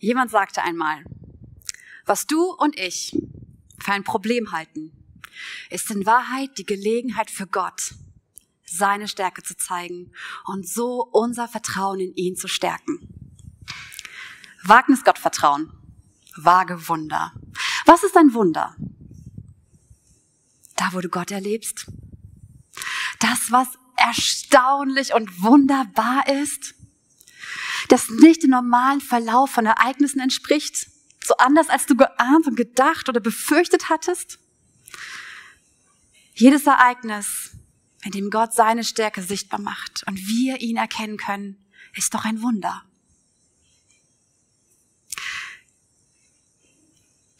Jemand 0.00 0.30
sagte 0.30 0.62
einmal, 0.62 1.04
was 2.06 2.26
du 2.26 2.52
und 2.54 2.78
ich 2.78 3.16
für 3.78 3.92
ein 3.92 4.02
Problem 4.02 4.50
halten, 4.50 4.92
ist 5.68 5.90
in 5.90 6.06
Wahrheit 6.06 6.56
die 6.56 6.64
Gelegenheit 6.64 7.30
für 7.30 7.46
Gott, 7.46 7.94
seine 8.64 9.08
Stärke 9.08 9.42
zu 9.42 9.56
zeigen 9.56 10.12
und 10.46 10.66
so 10.66 11.02
unser 11.12 11.48
Vertrauen 11.48 12.00
in 12.00 12.14
ihn 12.14 12.36
zu 12.36 12.48
stärken. 12.48 13.08
Wagnis 14.64 15.04
Gott 15.04 15.18
vertrauen. 15.18 15.72
Wage 16.36 16.88
Wunder. 16.88 17.32
Was 17.84 18.02
ist 18.02 18.16
ein 18.16 18.32
Wunder? 18.32 18.74
Da, 20.76 20.92
wo 20.92 21.00
du 21.00 21.10
Gott 21.10 21.30
erlebst. 21.30 21.86
Das, 23.18 23.50
was 23.50 23.68
erstaunlich 23.96 25.12
und 25.12 25.42
wunderbar 25.42 26.26
ist. 26.28 26.74
Das 27.90 28.08
nicht 28.08 28.44
dem 28.44 28.50
normalen 28.50 29.00
Verlauf 29.00 29.50
von 29.50 29.66
Ereignissen 29.66 30.20
entspricht. 30.20 30.86
So 31.24 31.36
anders, 31.38 31.68
als 31.68 31.86
du 31.86 31.96
geahnt 31.96 32.46
und 32.46 32.54
gedacht 32.54 33.08
oder 33.08 33.18
befürchtet 33.18 33.88
hattest. 33.88 34.38
Jedes 36.34 36.68
Ereignis, 36.68 37.50
in 38.04 38.12
dem 38.12 38.30
Gott 38.30 38.54
seine 38.54 38.84
Stärke 38.84 39.22
sichtbar 39.22 39.60
macht 39.60 40.04
und 40.06 40.16
wir 40.28 40.60
ihn 40.60 40.76
erkennen 40.76 41.16
können, 41.16 41.66
ist 41.96 42.14
doch 42.14 42.24
ein 42.24 42.42
Wunder. 42.42 42.84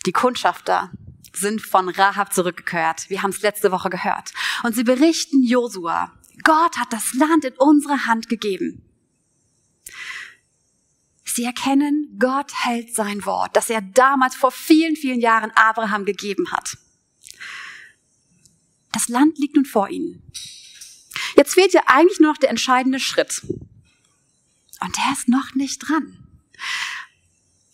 Die 0.05 0.13
Kundschafter 0.13 0.91
sind 1.33 1.63
von 1.63 1.89
Rahab 1.89 2.35
zurückgekehrt. 2.35 3.09
Wir 3.09 3.23
haben 3.23 3.31
es 3.31 3.43
letzte 3.43 3.71
Woche 3.71 3.89
gehört. 3.89 4.33
Und 4.65 4.75
sie 4.75 4.83
berichten 4.83 5.45
Josua, 5.45 6.13
Gott 6.43 6.77
hat 6.77 6.93
das 6.93 7.15
Land 7.15 7.45
in 7.45 7.55
unsere 7.57 8.07
Hand 8.07 8.29
gegeben. 8.29 8.90
Sie 11.35 11.45
erkennen, 11.45 12.17
Gott 12.19 12.53
hält 12.65 12.95
sein 12.95 13.25
Wort, 13.25 13.57
das 13.57 13.71
er 13.71 13.83
damals 13.83 14.35
vor 14.35 14.51
vielen, 14.51 14.97
vielen 14.97 15.21
Jahren 15.21 15.51
Abraham 15.55 16.05
gegeben 16.05 16.51
hat. 16.53 16.77
Das 18.93 19.09
Land 19.09 19.39
liegt 19.39 19.57
nun 19.57 19.65
vor 19.65 19.89
ihnen. 19.89 20.23
Jetzt 21.37 21.55
fehlt 21.55 21.73
ja 21.73 21.83
eigentlich 21.87 22.21
nur 22.21 22.33
noch 22.33 22.39
der 22.39 22.51
entscheidende 22.51 22.99
Schritt. 22.99 23.43
Und 24.81 24.97
der 24.97 25.13
ist 25.13 25.29
noch 25.29 25.55
nicht 25.55 25.79
dran. 25.79 26.19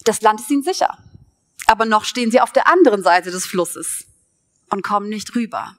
Das 0.04 0.20
Land 0.20 0.40
ist 0.40 0.50
ihnen 0.50 0.62
sicher. 0.62 0.98
Aber 1.66 1.84
noch 1.84 2.04
stehen 2.04 2.30
sie 2.30 2.40
auf 2.40 2.52
der 2.52 2.68
anderen 2.68 3.02
Seite 3.02 3.30
des 3.30 3.46
Flusses 3.46 4.06
und 4.70 4.82
kommen 4.82 5.08
nicht 5.08 5.34
rüber. 5.34 5.76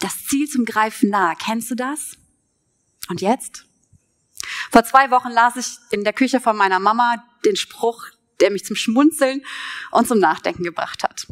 Das 0.00 0.26
Ziel 0.26 0.48
zum 0.48 0.64
Greifen 0.64 1.10
nahe. 1.10 1.34
Kennst 1.38 1.70
du 1.70 1.74
das? 1.74 2.16
Und 3.08 3.20
jetzt? 3.20 3.66
Vor 4.74 4.82
zwei 4.82 5.12
Wochen 5.12 5.30
las 5.30 5.54
ich 5.54 5.78
in 5.92 6.02
der 6.02 6.12
Küche 6.12 6.40
von 6.40 6.56
meiner 6.56 6.80
Mama 6.80 7.24
den 7.44 7.54
Spruch, 7.54 8.06
der 8.40 8.50
mich 8.50 8.64
zum 8.64 8.74
Schmunzeln 8.74 9.40
und 9.92 10.08
zum 10.08 10.18
Nachdenken 10.18 10.64
gebracht 10.64 11.04
hat. 11.04 11.28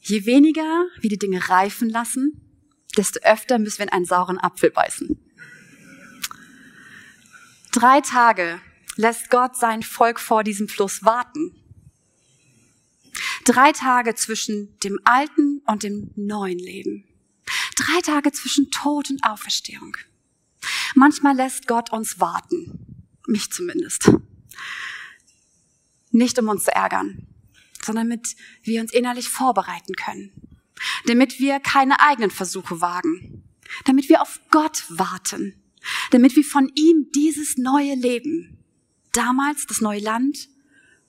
Je 0.00 0.26
weniger 0.26 0.86
wir 0.98 1.10
die 1.10 1.18
Dinge 1.20 1.48
reifen 1.48 1.88
lassen, 1.88 2.40
desto 2.96 3.20
öfter 3.20 3.60
müssen 3.60 3.78
wir 3.78 3.84
in 3.84 3.92
einen 3.92 4.04
sauren 4.04 4.38
Apfel 4.38 4.72
beißen. 4.72 5.16
Drei 7.70 8.00
Tage 8.00 8.60
lässt 8.96 9.30
Gott 9.30 9.56
sein 9.56 9.84
Volk 9.84 10.18
vor 10.18 10.42
diesem 10.42 10.66
Fluss 10.66 11.04
warten. 11.04 11.54
Drei 13.44 13.70
Tage 13.70 14.16
zwischen 14.16 14.76
dem 14.80 14.98
alten 15.04 15.62
und 15.66 15.84
dem 15.84 16.10
neuen 16.16 16.58
Leben. 16.58 17.04
Drei 17.76 18.00
Tage 18.00 18.32
zwischen 18.32 18.72
Tod 18.72 19.08
und 19.08 19.22
Auferstehung. 19.22 19.96
Manchmal 20.94 21.36
lässt 21.36 21.66
Gott 21.66 21.92
uns 21.92 22.20
warten. 22.20 23.08
Mich 23.26 23.50
zumindest. 23.50 24.10
Nicht 26.10 26.38
um 26.38 26.48
uns 26.48 26.64
zu 26.64 26.72
ärgern, 26.74 27.26
sondern 27.82 28.08
damit 28.08 28.36
wir 28.62 28.80
uns 28.80 28.92
innerlich 28.92 29.28
vorbereiten 29.28 29.94
können. 29.94 30.32
Damit 31.06 31.38
wir 31.38 31.60
keine 31.60 32.00
eigenen 32.00 32.30
Versuche 32.30 32.80
wagen. 32.80 33.44
Damit 33.84 34.08
wir 34.08 34.20
auf 34.20 34.40
Gott 34.50 34.84
warten. 34.88 35.54
Damit 36.10 36.36
wir 36.36 36.44
von 36.44 36.70
ihm 36.74 37.10
dieses 37.14 37.56
neue 37.56 37.94
Leben, 37.94 38.58
damals 39.12 39.66
das 39.66 39.80
neue 39.80 40.00
Land 40.00 40.48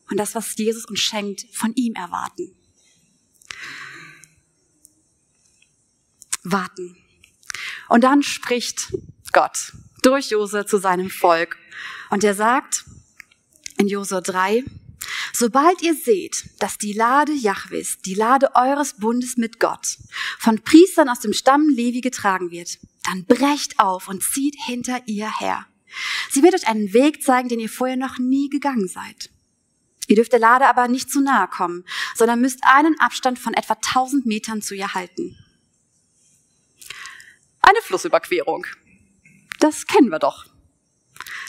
und 0.10 0.18
das, 0.18 0.36
was 0.36 0.58
Jesus 0.58 0.86
uns 0.86 1.00
schenkt, 1.00 1.46
von 1.52 1.74
ihm 1.76 1.94
erwarten. 1.96 2.56
Warten. 6.44 6.98
Und 7.90 8.04
dann 8.04 8.24
spricht 8.24 8.94
Gott 9.34 9.74
durch 10.02 10.30
Jose 10.30 10.66
zu 10.66 10.78
seinem 10.78 11.10
Volk. 11.10 11.58
Und 12.10 12.24
er 12.24 12.36
sagt 12.36 12.86
in 13.78 13.88
Jose 13.88 14.22
3, 14.22 14.64
Sobald 15.34 15.82
ihr 15.82 15.96
seht, 15.96 16.46
dass 16.60 16.78
die 16.78 16.94
Lade 16.94 17.34
Jahwes, 17.34 18.00
die 18.02 18.14
Lade 18.14 18.56
eures 18.56 18.94
Bundes 18.94 19.36
mit 19.38 19.60
Gott, 19.60 19.98
von 20.40 20.62
Priestern 20.62 21.10
aus 21.10 21.20
dem 21.20 21.34
Stamm 21.34 21.70
Levi 21.70 22.02
getragen 22.02 22.52
wird, 22.52 22.78
dann 23.04 23.26
brecht 23.26 23.80
auf 23.80 24.08
und 24.08 24.24
zieht 24.24 24.56
hinter 24.64 25.02
ihr 25.08 25.40
her. 25.40 25.66
Sie 26.32 26.44
wird 26.44 26.56
euch 26.56 26.68
einen 26.68 26.94
Weg 26.94 27.24
zeigen, 27.24 27.50
den 27.50 27.60
ihr 27.60 27.70
vorher 27.70 27.98
noch 27.98 28.18
nie 28.18 28.50
gegangen 28.50 28.88
seid. 28.88 29.30
Ihr 30.08 30.16
dürft 30.16 30.34
der 30.34 30.40
Lade 30.40 30.68
aber 30.68 30.88
nicht 30.88 31.10
zu 31.10 31.22
nahe 31.22 31.48
kommen, 31.48 31.86
sondern 32.16 32.42
müsst 32.42 32.60
einen 32.64 33.00
Abstand 33.00 33.40
von 33.40 33.54
etwa 33.54 33.74
1000 33.74 34.26
Metern 34.26 34.62
zu 34.62 34.76
ihr 34.76 34.94
halten. 34.94 35.38
Eine 37.62 37.82
Flussüberquerung. 37.82 38.66
Das 39.64 39.88
kennen 39.88 40.10
wir 40.10 40.20
doch. 40.20 40.46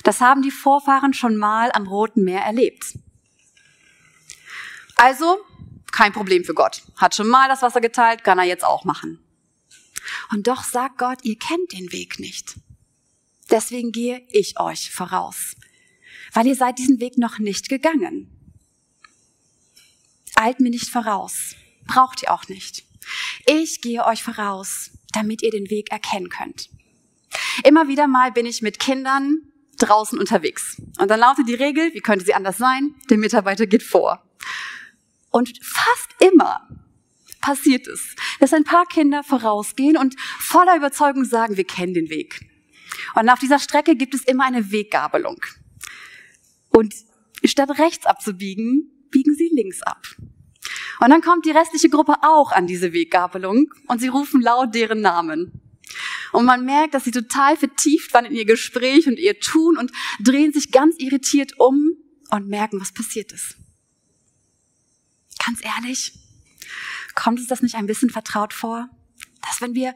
Das 0.04 0.20
haben 0.20 0.40
die 0.40 0.52
Vorfahren 0.52 1.14
schon 1.14 1.36
mal 1.36 1.72
am 1.72 1.88
Roten 1.88 2.22
Meer 2.22 2.42
erlebt. 2.42 2.96
Also, 4.94 5.38
kein 5.90 6.12
Problem 6.12 6.44
für 6.44 6.54
Gott. 6.54 6.82
Hat 6.96 7.16
schon 7.16 7.26
mal 7.26 7.48
das 7.48 7.62
Wasser 7.62 7.80
geteilt, 7.80 8.22
kann 8.22 8.38
er 8.38 8.44
jetzt 8.44 8.64
auch 8.64 8.84
machen. 8.84 9.18
Und 10.30 10.46
doch 10.46 10.62
sagt 10.62 10.98
Gott, 10.98 11.24
ihr 11.24 11.36
kennt 11.36 11.72
den 11.72 11.90
Weg 11.90 12.20
nicht. 12.20 12.54
Deswegen 13.50 13.90
gehe 13.90 14.24
ich 14.30 14.60
euch 14.60 14.92
voraus, 14.92 15.56
weil 16.34 16.46
ihr 16.46 16.54
seid 16.54 16.78
diesen 16.78 17.00
Weg 17.00 17.18
noch 17.18 17.40
nicht 17.40 17.68
gegangen. 17.68 18.30
Eilt 20.36 20.60
mir 20.60 20.70
nicht 20.70 20.88
voraus. 20.88 21.56
Braucht 21.84 22.22
ihr 22.22 22.32
auch 22.32 22.46
nicht. 22.46 22.84
Ich 23.44 23.80
gehe 23.80 24.06
euch 24.06 24.22
voraus, 24.22 24.92
damit 25.12 25.42
ihr 25.42 25.50
den 25.50 25.68
Weg 25.68 25.90
erkennen 25.90 26.28
könnt. 26.28 26.70
Immer 27.64 27.88
wieder 27.88 28.06
mal 28.06 28.32
bin 28.32 28.46
ich 28.46 28.62
mit 28.62 28.78
Kindern 28.78 29.38
draußen 29.78 30.18
unterwegs. 30.18 30.80
Und 30.98 31.10
dann 31.10 31.20
lautet 31.20 31.48
die 31.48 31.54
Regel, 31.54 31.92
wie 31.94 32.00
könnte 32.00 32.24
sie 32.24 32.34
anders 32.34 32.58
sein? 32.58 32.94
Der 33.10 33.18
Mitarbeiter 33.18 33.66
geht 33.66 33.82
vor. 33.82 34.22
Und 35.30 35.52
fast 35.62 36.10
immer 36.20 36.68
passiert 37.40 37.86
es, 37.88 38.14
dass 38.40 38.52
ein 38.52 38.64
paar 38.64 38.86
Kinder 38.86 39.22
vorausgehen 39.22 39.96
und 39.96 40.14
voller 40.38 40.76
Überzeugung 40.76 41.24
sagen, 41.24 41.56
wir 41.56 41.64
kennen 41.64 41.92
den 41.92 42.08
Weg. 42.08 42.40
Und 43.14 43.28
auf 43.28 43.38
dieser 43.38 43.58
Strecke 43.58 43.96
gibt 43.96 44.14
es 44.14 44.22
immer 44.22 44.44
eine 44.44 44.70
Weggabelung. 44.70 45.40
Und 46.70 46.94
statt 47.44 47.78
rechts 47.78 48.06
abzubiegen, 48.06 49.08
biegen 49.10 49.34
sie 49.34 49.50
links 49.52 49.82
ab. 49.82 50.02
Und 51.00 51.10
dann 51.10 51.20
kommt 51.20 51.44
die 51.44 51.50
restliche 51.50 51.88
Gruppe 51.88 52.14
auch 52.22 52.52
an 52.52 52.66
diese 52.66 52.92
Weggabelung 52.92 53.66
und 53.88 54.00
sie 54.00 54.08
rufen 54.08 54.40
laut 54.40 54.74
deren 54.74 55.00
Namen. 55.00 55.60
Und 56.32 56.44
man 56.44 56.64
merkt, 56.64 56.94
dass 56.94 57.04
sie 57.04 57.10
total 57.10 57.56
vertieft 57.56 58.12
waren 58.14 58.24
in 58.24 58.34
ihr 58.34 58.44
Gespräch 58.44 59.06
und 59.06 59.18
ihr 59.18 59.38
Tun 59.40 59.76
und 59.76 59.92
drehen 60.20 60.52
sich 60.52 60.70
ganz 60.70 60.96
irritiert 60.98 61.58
um 61.58 61.92
und 62.30 62.48
merken, 62.48 62.80
was 62.80 62.92
passiert 62.92 63.32
ist. 63.32 63.56
Ganz 65.44 65.60
ehrlich, 65.62 66.12
kommt 67.14 67.38
uns 67.38 67.48
das 67.48 67.62
nicht 67.62 67.74
ein 67.74 67.86
bisschen 67.86 68.10
vertraut 68.10 68.52
vor? 68.52 68.88
Dass 69.42 69.60
wenn 69.60 69.74
wir 69.74 69.94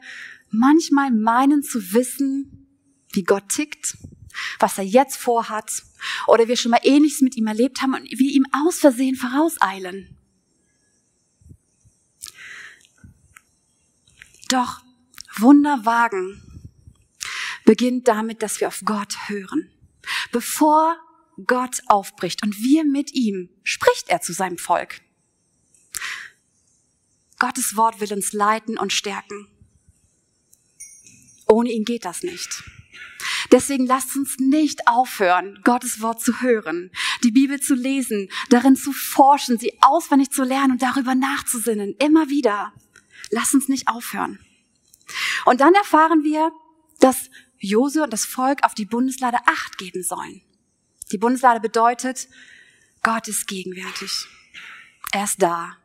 manchmal 0.51 1.11
meinen 1.11 1.63
zu 1.63 1.93
wissen, 1.93 2.67
wie 3.11 3.23
Gott 3.23 3.49
tickt, 3.49 3.97
was 4.59 4.77
er 4.77 4.83
jetzt 4.83 5.17
vorhat, 5.17 5.83
oder 6.27 6.47
wir 6.47 6.55
schon 6.55 6.71
mal 6.71 6.81
Ähnliches 6.83 7.21
mit 7.21 7.35
ihm 7.35 7.47
erlebt 7.47 7.81
haben 7.81 7.93
und 7.93 8.03
wir 8.03 8.31
ihm 8.31 8.45
aus 8.51 8.79
Versehen 8.79 9.15
vorauseilen. 9.15 10.15
Doch 14.49 14.81
Wunder 15.41 15.85
wagen 15.85 16.41
beginnt 17.65 18.07
damit, 18.07 18.41
dass 18.41 18.59
wir 18.59 18.67
auf 18.67 18.81
Gott 18.83 19.29
hören. 19.29 19.71
Bevor 20.31 20.97
Gott 21.45 21.81
aufbricht 21.87 22.43
und 22.43 22.57
wir 22.63 22.83
mit 22.83 23.13
ihm, 23.13 23.49
spricht 23.63 24.09
er 24.09 24.21
zu 24.21 24.33
seinem 24.33 24.57
Volk. 24.57 25.01
Gottes 27.37 27.75
Wort 27.75 28.01
will 28.01 28.11
uns 28.11 28.33
leiten 28.33 28.77
und 28.77 28.91
stärken. 28.91 29.47
Ohne 31.47 31.71
ihn 31.71 31.85
geht 31.85 32.05
das 32.05 32.23
nicht. 32.23 32.63
Deswegen 33.51 33.85
lasst 33.85 34.15
uns 34.15 34.37
nicht 34.37 34.87
aufhören, 34.87 35.59
Gottes 35.63 36.01
Wort 36.01 36.21
zu 36.21 36.41
hören, 36.41 36.91
die 37.23 37.31
Bibel 37.31 37.59
zu 37.59 37.75
lesen, 37.75 38.29
darin 38.49 38.75
zu 38.75 38.91
forschen, 38.91 39.57
sie 39.57 39.77
auswendig 39.81 40.31
zu 40.31 40.43
lernen 40.43 40.73
und 40.73 40.81
darüber 40.81 41.15
nachzusinnen, 41.15 41.95
immer 41.99 42.29
wieder. 42.29 42.73
Lasst 43.31 43.53
uns 43.53 43.67
nicht 43.67 43.87
aufhören. 43.87 44.39
Und 45.45 45.61
dann 45.61 45.73
erfahren 45.73 46.23
wir, 46.23 46.51
dass 46.99 47.29
Jose 47.59 48.03
und 48.03 48.13
das 48.13 48.25
Volk 48.25 48.63
auf 48.63 48.73
die 48.73 48.85
Bundeslade 48.85 49.37
Acht 49.45 49.77
geben 49.77 50.03
sollen. 50.03 50.41
Die 51.11 51.17
Bundeslade 51.17 51.59
bedeutet, 51.59 52.27
Gott 53.03 53.27
ist 53.27 53.47
gegenwärtig. 53.47 54.27
Er 55.11 55.23
ist 55.23 55.41
da. 55.41 55.77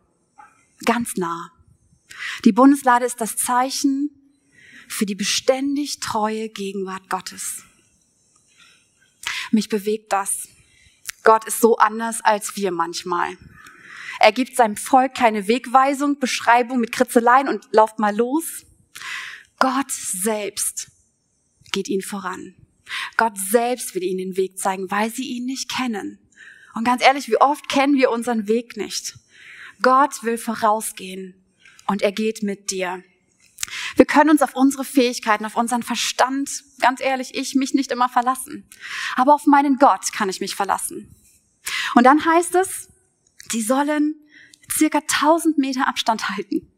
Ganz 0.84 1.16
nah. 1.16 1.50
Die 2.44 2.52
Bundeslade 2.52 3.04
ist 3.04 3.20
das 3.20 3.36
Zeichen 3.36 4.10
für 4.88 5.06
die 5.06 5.14
beständig 5.14 6.00
treue 6.00 6.48
Gegenwart 6.48 7.08
Gottes. 7.08 7.64
Mich 9.50 9.68
bewegt 9.68 10.12
das. 10.12 10.48
Gott 11.22 11.44
ist 11.46 11.60
so 11.60 11.78
anders 11.78 12.20
als 12.22 12.56
wir 12.56 12.70
manchmal. 12.70 13.38
Er 14.20 14.32
gibt 14.32 14.56
seinem 14.56 14.76
Volk 14.76 15.14
keine 15.14 15.48
Wegweisung, 15.48 16.18
Beschreibung 16.18 16.80
mit 16.80 16.92
Kritzeleien 16.92 17.48
und 17.48 17.66
lauft 17.72 17.98
mal 17.98 18.14
los. 18.14 18.64
Gott 19.58 19.90
selbst 19.90 20.90
geht 21.72 21.88
ihnen 21.88 22.02
voran. 22.02 22.54
Gott 23.16 23.38
selbst 23.38 23.94
will 23.94 24.02
ihnen 24.02 24.18
den 24.18 24.36
Weg 24.36 24.58
zeigen, 24.58 24.90
weil 24.90 25.10
sie 25.10 25.24
ihn 25.24 25.46
nicht 25.46 25.70
kennen. 25.70 26.18
Und 26.74 26.84
ganz 26.84 27.02
ehrlich, 27.02 27.28
wie 27.28 27.40
oft 27.40 27.68
kennen 27.68 27.94
wir 27.94 28.10
unseren 28.10 28.48
Weg 28.48 28.76
nicht? 28.76 29.16
Gott 29.82 30.22
will 30.22 30.38
vorausgehen 30.38 31.34
und 31.86 32.02
er 32.02 32.12
geht 32.12 32.42
mit 32.42 32.70
dir. 32.70 33.02
Wir 33.96 34.04
können 34.04 34.30
uns 34.30 34.42
auf 34.42 34.54
unsere 34.54 34.84
Fähigkeiten, 34.84 35.44
auf 35.44 35.56
unseren 35.56 35.82
Verstand, 35.82 36.64
ganz 36.80 37.00
ehrlich, 37.00 37.34
ich 37.34 37.54
mich 37.54 37.74
nicht 37.74 37.90
immer 37.90 38.08
verlassen. 38.08 38.68
Aber 39.16 39.34
auf 39.34 39.46
meinen 39.46 39.76
Gott 39.76 40.12
kann 40.12 40.28
ich 40.28 40.40
mich 40.40 40.54
verlassen. 40.54 41.14
Und 41.94 42.04
dann 42.04 42.24
heißt 42.24 42.54
es, 42.56 42.88
sie 43.50 43.62
sollen 43.62 44.14
circa 44.70 44.98
1000 44.98 45.58
Meter 45.58 45.88
Abstand 45.88 46.28
halten. 46.30 46.70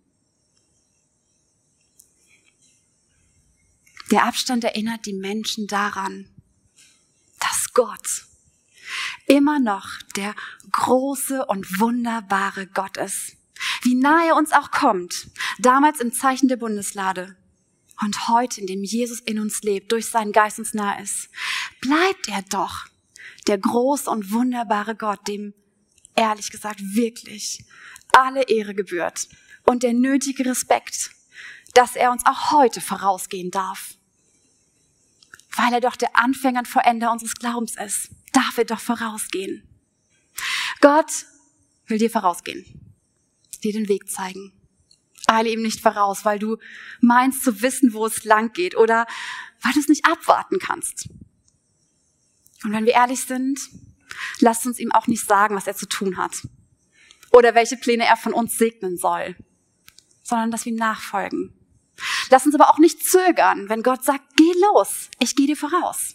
Der 4.10 4.24
Abstand 4.24 4.64
erinnert 4.64 5.06
die 5.06 5.12
Menschen 5.12 5.66
daran, 5.66 6.28
dass 7.40 7.72
Gott 7.72 8.24
immer 9.26 9.58
noch 9.58 9.88
der 10.14 10.34
große 10.70 11.44
und 11.46 11.80
wunderbare 11.80 12.66
Gott 12.68 12.96
ist. 12.96 13.36
Wie 13.82 13.94
nahe 13.94 14.28
er 14.28 14.36
uns 14.36 14.52
auch 14.52 14.70
kommt, 14.70 15.28
damals 15.58 16.00
im 16.00 16.12
Zeichen 16.12 16.48
der 16.48 16.56
Bundeslade 16.56 17.36
und 18.02 18.28
heute, 18.28 18.60
in 18.60 18.66
dem 18.66 18.84
Jesus 18.84 19.20
in 19.20 19.40
uns 19.40 19.62
lebt, 19.62 19.90
durch 19.90 20.06
seinen 20.06 20.32
Geist 20.32 20.58
uns 20.58 20.74
nahe 20.74 21.02
ist, 21.02 21.28
bleibt 21.80 22.28
er 22.28 22.42
doch 22.42 22.86
der 23.46 23.58
große 23.58 24.10
und 24.10 24.32
wunderbare 24.32 24.94
Gott, 24.94 25.26
dem 25.26 25.54
ehrlich 26.14 26.50
gesagt 26.50 26.80
wirklich 26.80 27.64
alle 28.12 28.42
Ehre 28.42 28.74
gebührt 28.74 29.28
und 29.64 29.82
der 29.82 29.94
nötige 29.94 30.46
Respekt, 30.46 31.10
dass 31.76 31.94
er 31.94 32.10
uns 32.10 32.24
auch 32.24 32.52
heute 32.52 32.80
vorausgehen 32.80 33.50
darf. 33.50 33.94
Weil 35.54 35.74
er 35.74 35.80
doch 35.80 35.96
der 35.96 36.16
Anfänger 36.16 36.60
und 36.60 36.68
Vollender 36.68 37.12
unseres 37.12 37.34
Glaubens 37.34 37.76
ist, 37.76 38.10
darf 38.32 38.56
er 38.56 38.64
doch 38.64 38.80
vorausgehen. 38.80 39.62
Gott 40.80 41.26
will 41.86 41.98
dir 41.98 42.10
vorausgehen, 42.10 42.64
dir 43.62 43.72
den 43.72 43.88
Weg 43.88 44.10
zeigen. 44.10 44.52
Eile 45.26 45.50
ihm 45.50 45.62
nicht 45.62 45.80
voraus, 45.80 46.24
weil 46.24 46.38
du 46.38 46.56
meinst 47.00 47.44
zu 47.44 47.60
wissen, 47.60 47.92
wo 47.92 48.06
es 48.06 48.24
lang 48.24 48.52
geht 48.52 48.76
oder 48.76 49.06
weil 49.60 49.72
du 49.72 49.80
es 49.80 49.88
nicht 49.88 50.06
abwarten 50.06 50.58
kannst. 50.58 51.08
Und 52.64 52.72
wenn 52.72 52.86
wir 52.86 52.94
ehrlich 52.94 53.20
sind, 53.20 53.60
lasst 54.40 54.66
uns 54.66 54.78
ihm 54.78 54.92
auch 54.92 55.08
nicht 55.08 55.26
sagen, 55.26 55.56
was 55.56 55.66
er 55.66 55.76
zu 55.76 55.86
tun 55.86 56.16
hat 56.16 56.46
oder 57.32 57.54
welche 57.54 57.76
Pläne 57.76 58.06
er 58.06 58.16
von 58.16 58.32
uns 58.32 58.56
segnen 58.56 58.96
soll, 58.96 59.36
sondern 60.22 60.50
dass 60.50 60.64
wir 60.64 60.72
ihm 60.72 60.78
nachfolgen. 60.78 61.55
Lass 62.30 62.46
uns 62.46 62.54
aber 62.54 62.70
auch 62.70 62.78
nicht 62.78 63.04
zögern, 63.04 63.68
wenn 63.68 63.82
Gott 63.82 64.04
sagt, 64.04 64.36
geh 64.36 64.52
los, 64.72 65.08
ich 65.18 65.34
gehe 65.34 65.46
dir 65.46 65.56
voraus. 65.56 66.14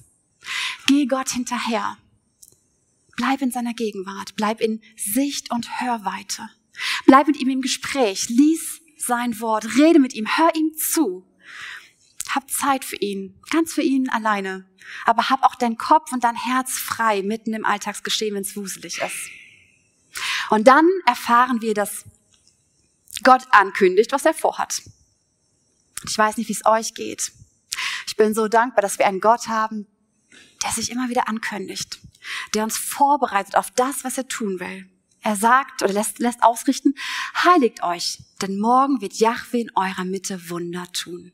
Geh 0.87 1.05
Gott 1.05 1.29
hinterher. 1.29 1.97
Bleib 3.15 3.41
in 3.41 3.51
seiner 3.51 3.73
Gegenwart, 3.73 4.35
bleib 4.35 4.61
in 4.61 4.81
Sicht 4.95 5.51
und 5.51 5.81
Hörweite. 5.81 6.49
Bleib 7.05 7.27
mit 7.27 7.37
ihm 7.37 7.49
im 7.49 7.61
Gespräch, 7.61 8.29
lies 8.29 8.81
sein 8.97 9.39
Wort, 9.39 9.75
rede 9.77 9.99
mit 9.99 10.13
ihm, 10.13 10.27
hör 10.37 10.55
ihm 10.55 10.73
zu. 10.75 11.27
Hab 12.29 12.49
Zeit 12.49 12.85
für 12.85 12.95
ihn, 12.95 13.39
ganz 13.49 13.73
für 13.73 13.81
ihn 13.81 14.09
alleine. 14.09 14.69
Aber 15.05 15.29
hab 15.29 15.43
auch 15.43 15.55
deinen 15.55 15.77
Kopf 15.77 16.11
und 16.11 16.23
dein 16.23 16.35
Herz 16.35 16.77
frei 16.77 17.21
mitten 17.21 17.53
im 17.53 17.65
Alltagsgeschehen, 17.65 18.35
wenn 18.35 18.41
es 18.41 18.55
wuselig 18.55 18.99
ist. 18.99 19.29
Und 20.49 20.67
dann 20.67 20.87
erfahren 21.05 21.61
wir, 21.61 21.73
dass 21.73 22.05
Gott 23.23 23.43
ankündigt, 23.51 24.11
was 24.11 24.25
er 24.25 24.33
vorhat. 24.33 24.81
Ich 26.07 26.17
weiß 26.17 26.37
nicht, 26.37 26.49
wie 26.49 26.53
es 26.53 26.65
euch 26.65 26.93
geht. 26.93 27.31
Ich 28.07 28.15
bin 28.15 28.33
so 28.33 28.47
dankbar, 28.47 28.81
dass 28.81 28.99
wir 28.99 29.07
einen 29.07 29.19
Gott 29.21 29.47
haben, 29.47 29.87
der 30.63 30.71
sich 30.71 30.91
immer 30.91 31.09
wieder 31.09 31.27
ankündigt, 31.27 31.99
der 32.53 32.63
uns 32.63 32.77
vorbereitet 32.77 33.55
auf 33.55 33.71
das, 33.71 34.03
was 34.03 34.17
er 34.17 34.27
tun 34.27 34.59
will. 34.59 34.89
Er 35.21 35.35
sagt 35.35 35.83
oder 35.83 35.93
lässt, 35.93 36.19
lässt 36.19 36.41
ausrichten, 36.41 36.95
heiligt 37.43 37.83
euch, 37.83 38.19
denn 38.41 38.59
morgen 38.59 39.01
wird 39.01 39.13
Yahweh 39.15 39.61
in 39.61 39.71
eurer 39.75 40.05
Mitte 40.05 40.49
Wunder 40.49 40.91
tun. 40.91 41.31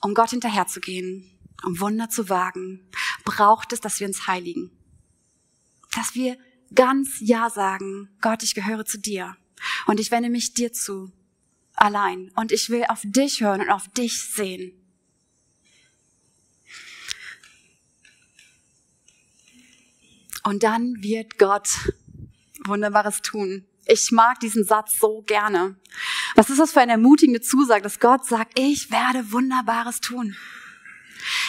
Um 0.00 0.12
Gott 0.14 0.30
hinterherzugehen, 0.30 1.30
um 1.64 1.80
Wunder 1.80 2.10
zu 2.10 2.28
wagen, 2.28 2.86
braucht 3.24 3.72
es, 3.72 3.80
dass 3.80 4.00
wir 4.00 4.06
uns 4.06 4.26
heiligen. 4.26 4.70
Dass 5.94 6.14
wir 6.14 6.36
ganz 6.74 7.16
Ja 7.20 7.48
sagen, 7.48 8.10
Gott, 8.20 8.42
ich 8.42 8.54
gehöre 8.54 8.84
zu 8.84 8.98
dir 8.98 9.36
und 9.86 10.00
ich 10.00 10.10
wende 10.10 10.28
mich 10.28 10.52
dir 10.52 10.74
zu, 10.74 11.10
allein 11.74 12.30
und 12.36 12.52
ich 12.52 12.70
will 12.70 12.84
auf 12.88 13.02
dich 13.04 13.40
hören 13.40 13.62
und 13.62 13.70
auf 13.70 13.88
dich 13.88 14.22
sehen. 14.22 14.72
Und 20.44 20.62
dann 20.62 21.02
wird 21.02 21.38
Gott 21.38 21.92
Wunderbares 22.64 23.22
tun. 23.22 23.64
Ich 23.86 24.12
mag 24.12 24.40
diesen 24.40 24.64
Satz 24.64 24.98
so 24.98 25.22
gerne. 25.22 25.76
Was 26.34 26.50
ist 26.50 26.58
das 26.58 26.72
für 26.72 26.80
eine 26.80 26.92
ermutigende 26.92 27.40
Zusage, 27.40 27.82
dass 27.82 28.00
Gott 28.00 28.26
sagt, 28.26 28.58
ich 28.58 28.90
werde 28.90 29.32
Wunderbares 29.32 30.00
tun. 30.00 30.36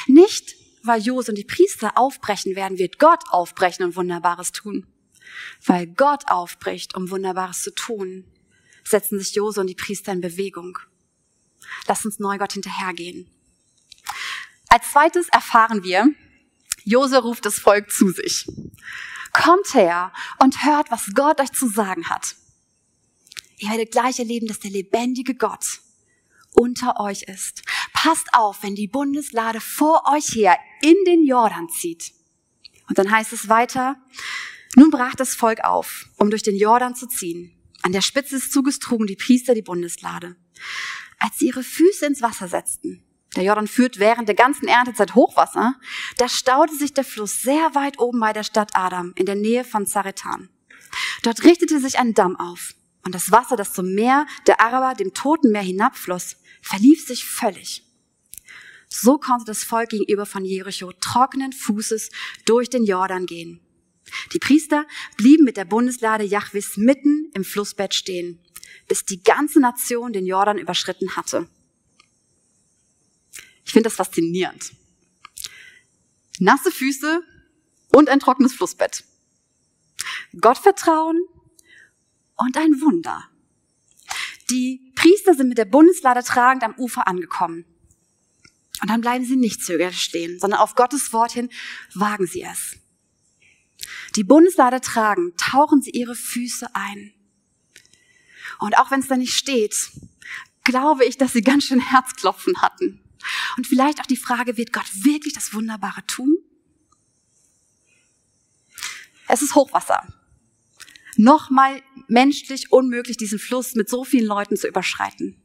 Nicht, 0.08 0.56
weil 0.84 1.02
Jos 1.02 1.30
und 1.30 1.38
die 1.38 1.44
Priester 1.44 1.98
aufbrechen 1.98 2.56
werden, 2.56 2.78
wird 2.78 3.00
Gott 3.00 3.24
aufbrechen 3.30 3.86
und 3.86 3.96
Wunderbares 3.96 4.52
tun. 4.52 4.86
Weil 5.66 5.88
Gott 5.88 6.24
aufbricht, 6.28 6.96
um 6.96 7.10
Wunderbares 7.10 7.64
zu 7.64 7.74
tun, 7.74 8.26
setzen 8.88 9.20
sich 9.20 9.36
Jose 9.36 9.60
und 9.60 9.68
die 9.68 9.76
Priester 9.76 10.12
in 10.12 10.22
Bewegung. 10.22 10.78
Lass 11.88 12.06
uns 12.06 12.20
neu 12.20 12.38
Gott 12.38 12.54
hinterhergehen. 12.54 13.30
Als 14.70 14.92
zweites 14.92 15.30
erfahren 15.30 15.84
wir, 15.84 16.08
Jose 16.84 17.18
ruft 17.18 17.46
das 17.46 17.60
Volk 17.60 17.92
zu 17.92 18.12
sich. 18.12 18.46
Kommt 19.34 19.74
her 19.74 20.14
und 20.40 20.64
hört, 20.64 20.92
was 20.92 21.12
Gott 21.14 21.42
euch 21.42 21.52
zu 21.52 21.68
sagen 21.68 22.10
hat. 22.10 22.36
Ihr 23.58 23.70
werdet 23.70 23.92
gleich 23.92 24.20
erleben, 24.20 24.48
dass 24.48 24.60
der 24.60 24.72
lebendige 24.72 25.36
Gott 25.36 25.80
unter 26.54 27.00
euch 27.00 27.24
ist. 27.24 27.64
Passt 27.94 28.28
auf, 28.34 28.64
wenn 28.64 28.76
die 28.76 28.88
Bundeslade 28.88 29.60
vor 29.60 30.04
euch 30.14 30.36
her 30.36 30.58
in 30.82 30.96
den 31.06 31.26
Jordan 31.26 31.70
zieht. 31.70 32.14
Und 32.88 32.98
dann 32.98 33.12
heißt 33.12 33.34
es 33.34 33.50
weiter, 33.50 33.98
nun 34.76 34.92
brach 34.92 35.16
das 35.16 35.36
Volk 35.36 35.62
auf, 35.64 36.08
um 36.18 36.30
durch 36.30 36.44
den 36.44 36.58
Jordan 36.58 36.96
zu 36.96 37.08
ziehen. 37.08 37.55
An 37.86 37.92
der 37.92 38.02
Spitze 38.02 38.34
des 38.34 38.50
Zuges 38.50 38.80
trugen 38.80 39.06
die 39.06 39.16
Priester 39.16 39.54
die 39.54 39.62
Bundeslade. 39.62 40.36
Als 41.20 41.38
sie 41.38 41.46
ihre 41.46 41.62
Füße 41.62 42.08
ins 42.08 42.24
Wasser 42.24 42.48
setzten, 42.48 43.04
der 43.36 43.44
Jordan 43.44 43.68
führt 43.68 44.00
während 44.00 44.28
der 44.28 44.34
ganzen 44.34 44.68
Erntezeit 44.68 45.14
Hochwasser, 45.14 45.76
da 46.18 46.28
staute 46.28 46.76
sich 46.76 46.96
der 46.96 47.04
Fluss 47.04 47.44
sehr 47.44 47.76
weit 47.76 48.00
oben 48.00 48.20
bei 48.20 48.34
der 48.34 48.42
Stadt 48.42 48.72
Adam, 48.74 49.14
in 49.16 49.28
der 49.28 49.36
Nähe 49.36 49.64
von 49.64 49.86
Zaretan. 49.86 50.50
Dort 51.22 51.44
richtete 51.44 51.80
sich 51.80 52.00
ein 52.00 52.16
Damm 52.16 52.36
auf, 52.40 52.74
und 53.04 53.14
das 53.14 53.30
Wasser, 53.30 53.56
das 53.56 53.74
zum 53.74 53.94
Meer 53.94 54.26
der 54.48 54.62
Araber, 54.62 54.96
dem 54.96 55.14
Toten 55.14 55.52
Meer 55.52 55.62
hinabfloss, 55.62 56.38
verlief 56.64 57.06
sich 57.06 57.24
völlig. 57.24 57.84
So 58.90 59.20
konnte 59.20 59.46
das 59.46 59.64
Volk 59.64 59.90
gegenüber 59.90 60.26
von 60.26 60.44
Jericho 60.44 60.92
trockenen 60.92 61.54
Fußes 61.54 62.10
durch 62.46 62.72
den 62.72 62.84
Jordan 62.84 63.28
gehen. 63.28 63.62
Die 64.34 64.40
Priester 64.40 64.86
blieben 65.18 65.44
mit 65.44 65.58
der 65.58 65.66
Bundeslade 65.66 66.24
Jahwis 66.24 66.78
mitten 66.78 67.32
im 67.34 67.44
Flussbett 67.44 67.94
stehen, 67.94 68.40
bis 68.88 69.06
die 69.06 69.24
ganze 69.24 69.60
Nation 69.60 70.14
den 70.14 70.26
Jordan 70.26 70.58
überschritten 70.58 71.16
hatte. 71.16 71.50
Ich 73.66 73.72
finde 73.72 73.90
das 73.90 73.96
faszinierend. 73.96 74.74
Nasse 76.40 76.72
Füße 76.72 77.22
und 77.92 78.10
ein 78.10 78.20
trockenes 78.20 78.54
Flussbett. 78.54 79.04
Gottvertrauen 80.40 81.20
und 82.36 82.58
ein 82.58 82.82
Wunder. 82.82 83.30
Die 84.50 84.92
Priester 84.96 85.34
sind 85.34 85.50
mit 85.50 85.58
der 85.58 85.66
Bundeslade 85.66 86.24
tragend 86.24 86.64
am 86.64 86.76
Ufer 86.78 87.08
angekommen. 87.08 87.66
Und 88.82 88.90
dann 88.90 89.02
bleiben 89.02 89.26
sie 89.26 89.38
nicht 89.38 89.64
zögerlich 89.64 90.02
stehen, 90.02 90.40
sondern 90.40 90.60
auf 90.60 90.76
Gottes 90.76 91.14
Wort 91.14 91.32
hin 91.32 91.50
wagen 91.94 92.28
sie 92.28 92.44
es. 92.44 92.78
Die 94.16 94.24
Bundeslade 94.24 94.82
tragen, 94.82 95.34
tauchen 95.38 95.82
sie 95.82 95.92
ihre 95.92 96.16
Füße 96.16 96.68
ein. 96.74 97.14
Und 98.60 98.78
auch 98.78 98.92
wenn 98.92 99.00
es 99.00 99.08
da 99.08 99.18
nicht 99.18 99.36
steht, 99.36 99.92
glaube 100.64 101.06
ich, 101.06 101.18
dass 101.18 101.34
sie 101.34 101.42
ganz 101.42 101.66
schön 101.66 101.80
Herzklopfen 101.80 102.62
hatten. 102.62 103.02
Und 103.58 103.68
vielleicht 103.68 104.00
auch 104.00 104.06
die 104.06 104.18
Frage, 104.18 104.58
wird 104.58 104.74
Gott 104.74 104.90
wirklich 105.04 105.34
das 105.34 105.54
Wunderbare 105.54 106.06
tun? 106.06 106.38
Es 109.28 109.42
ist 109.42 109.56
Hochwasser. 109.56 110.08
Nochmal 111.18 111.82
menschlich 112.08 112.72
unmöglich, 112.72 113.18
diesen 113.18 113.40
Fluss 113.40 113.74
mit 113.76 113.90
so 113.90 114.04
vielen 114.04 114.26
Leuten 114.26 114.58
zu 114.58 114.68
überschreiten. 114.68 115.42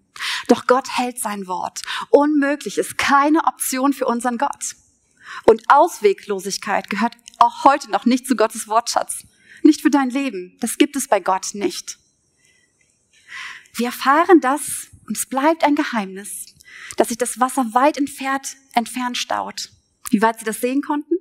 Doch 0.49 0.67
Gott 0.67 0.89
hält 0.99 1.19
sein 1.19 1.47
Wort. 1.47 1.83
Unmöglich 2.11 2.77
ist 2.77 2.99
keine 2.99 3.45
Option 3.45 3.93
für 3.93 4.07
unseren 4.07 4.37
Gott. 4.37 4.75
Und 5.45 5.63
Ausweglosigkeit 5.69 6.91
gehört 6.91 7.17
auch 7.39 7.65
heute 7.65 7.91
noch 7.91 8.05
nicht 8.05 8.27
zu 8.27 8.37
Gottes 8.37 8.69
Wortschatz. 8.69 9.25
Nicht 9.63 9.83
für 9.83 9.91
dein 9.91 10.11
Leben. 10.11 10.57
Das 10.61 10.79
gibt 10.79 10.97
es 10.97 11.09
bei 11.09 11.21
Gott 11.21 11.55
nicht. 11.55 11.99
Wir 13.75 13.87
erfahren 13.87 14.41
das, 14.41 14.89
und 15.07 15.17
es 15.17 15.27
bleibt 15.27 15.65
ein 15.65 15.75
Geheimnis, 15.75 16.47
dass 16.97 17.09
sich 17.09 17.19
das 17.19 17.41
Wasser 17.41 17.73
weit 17.73 17.97
entfernt, 17.97 18.57
entfernt 18.75 19.17
staut. 19.17 19.71
Wie 20.11 20.23
weit 20.23 20.39
sie 20.39 20.45
das 20.45 20.61
sehen 20.61 20.83
konnten? 20.83 21.15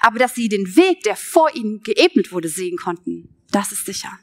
Aber 0.00 0.18
dass 0.18 0.34
sie 0.34 0.48
den 0.48 0.76
Weg, 0.76 1.02
der 1.02 1.16
vor 1.16 1.54
ihnen 1.54 1.82
geebnet 1.82 2.32
wurde, 2.32 2.48
sehen 2.48 2.76
konnten, 2.76 3.34
das 3.50 3.72
ist 3.72 3.86
sicher. 3.86 4.18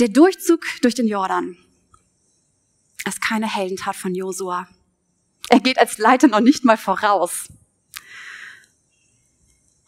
Der 0.00 0.08
Durchzug 0.08 0.64
durch 0.82 0.94
den 0.94 1.06
Jordan 1.06 1.56
ist 3.06 3.20
keine 3.20 3.52
Heldentat 3.52 3.96
von 3.96 4.14
Josua. 4.14 4.68
Er 5.48 5.60
geht 5.60 5.78
als 5.78 5.98
Leiter 5.98 6.28
noch 6.28 6.40
nicht 6.40 6.64
mal 6.64 6.76
voraus. 6.76 7.46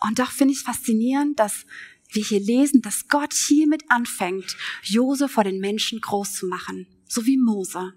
Und 0.00 0.18
doch 0.18 0.30
finde 0.30 0.52
ich 0.52 0.60
es 0.60 0.64
faszinierend, 0.64 1.38
dass 1.38 1.64
wir 2.10 2.22
hier 2.22 2.40
lesen, 2.40 2.82
dass 2.82 3.08
Gott 3.08 3.32
hiermit 3.32 3.82
anfängt, 3.88 4.56
Jose 4.82 5.28
vor 5.28 5.44
den 5.44 5.58
Menschen 5.58 6.00
groß 6.00 6.34
zu 6.34 6.46
machen, 6.46 6.86
so 7.08 7.26
wie 7.26 7.36
Mose. 7.36 7.94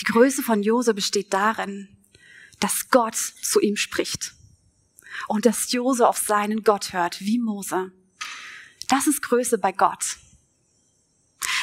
Die 0.00 0.04
Größe 0.04 0.42
von 0.42 0.62
Jose 0.62 0.94
besteht 0.94 1.32
darin, 1.32 1.88
dass 2.60 2.88
Gott 2.90 3.16
zu 3.16 3.60
ihm 3.60 3.76
spricht 3.76 4.34
und 5.26 5.46
dass 5.46 5.70
Jose 5.72 6.08
auf 6.08 6.18
seinen 6.18 6.62
Gott 6.62 6.92
hört, 6.92 7.20
wie 7.20 7.38
Mose. 7.38 7.92
Das 8.88 9.06
ist 9.06 9.22
Größe 9.22 9.58
bei 9.58 9.72
Gott. 9.72 10.16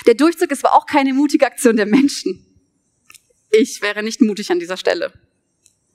Der 0.06 0.14
Durchzug 0.14 0.52
ist 0.52 0.64
aber 0.64 0.76
auch 0.76 0.86
keine 0.86 1.14
mutige 1.14 1.46
Aktion 1.46 1.76
der 1.76 1.86
Menschen. 1.86 2.46
Ich 3.58 3.82
wäre 3.82 4.04
nicht 4.04 4.20
mutig 4.22 4.52
an 4.52 4.60
dieser 4.60 4.76
Stelle. 4.76 5.14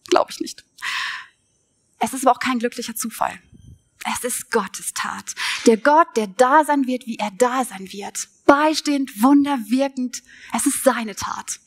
Glaube 0.09 0.31
ich 0.31 0.41
nicht. 0.41 0.65
Es 1.99 2.15
ist 2.15 2.27
aber 2.27 2.35
auch 2.35 2.41
kein 2.41 2.59
glücklicher 2.59 2.97
Zufall. 2.97 3.39
Es 4.15 4.25
ist 4.25 4.51
Gottes 4.51 4.95
Tat. 4.95 5.35
Der 5.67 5.77
Gott, 5.77 6.09
der 6.17 6.27
da 6.27 6.65
sein 6.65 6.87
wird, 6.87 7.07
wie 7.07 7.17
er 7.17 7.31
da 7.33 7.65
sein 7.67 7.93
wird. 7.93 8.29
Beistehend, 8.47 9.23
wunderwirkend. 9.23 10.23
Es 10.57 10.65
ist 10.65 10.83
seine 10.85 11.15
Tat. 11.15 11.61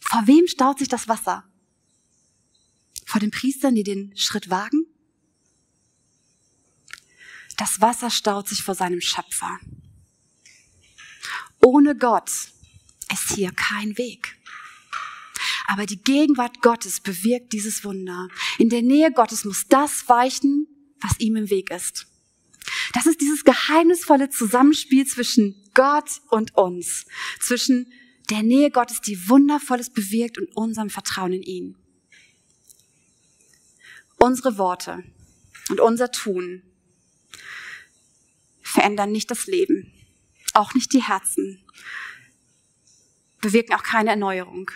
Vor 0.00 0.26
wem 0.26 0.48
staut 0.48 0.80
sich 0.80 0.88
das 0.88 1.06
Wasser? 1.06 1.44
Vor 3.06 3.20
den 3.20 3.30
Priestern, 3.30 3.76
die 3.76 3.84
den 3.84 4.16
Schritt 4.16 4.50
wagen? 4.50 4.86
Das 7.56 7.80
Wasser 7.80 8.10
staut 8.10 8.48
sich 8.48 8.62
vor 8.62 8.74
seinem 8.74 9.00
Schöpfer. 9.00 9.60
Ohne 11.60 11.96
Gott 11.96 12.30
ist 13.12 13.34
hier 13.34 13.52
kein 13.52 13.96
Weg. 13.98 14.36
Aber 15.66 15.86
die 15.86 16.02
Gegenwart 16.02 16.62
Gottes 16.62 17.00
bewirkt 17.00 17.52
dieses 17.52 17.84
Wunder. 17.84 18.28
In 18.58 18.68
der 18.68 18.82
Nähe 18.82 19.10
Gottes 19.10 19.44
muss 19.44 19.66
das 19.68 20.08
weichen, 20.08 20.66
was 21.00 21.18
ihm 21.18 21.36
im 21.36 21.50
Weg 21.50 21.70
ist. 21.70 22.06
Das 22.92 23.06
ist 23.06 23.20
dieses 23.20 23.44
geheimnisvolle 23.44 24.30
Zusammenspiel 24.30 25.06
zwischen 25.06 25.54
Gott 25.74 26.20
und 26.30 26.56
uns, 26.56 27.06
zwischen 27.40 27.92
der 28.30 28.42
Nähe 28.42 28.70
Gottes, 28.70 29.00
die 29.00 29.28
Wundervolles 29.28 29.90
bewirkt 29.90 30.38
und 30.38 30.54
unserem 30.56 30.90
Vertrauen 30.90 31.32
in 31.32 31.42
ihn. 31.42 31.76
Unsere 34.16 34.56
Worte 34.56 35.04
und 35.68 35.80
unser 35.80 36.10
Tun 36.10 36.62
verändern 38.62 39.12
nicht 39.12 39.30
das 39.30 39.46
Leben, 39.46 39.92
auch 40.54 40.74
nicht 40.74 40.92
die 40.92 41.02
Herzen, 41.02 41.62
bewirken 43.44 43.74
auch 43.74 43.82
keine 43.82 44.10
Erneuerung. 44.10 44.70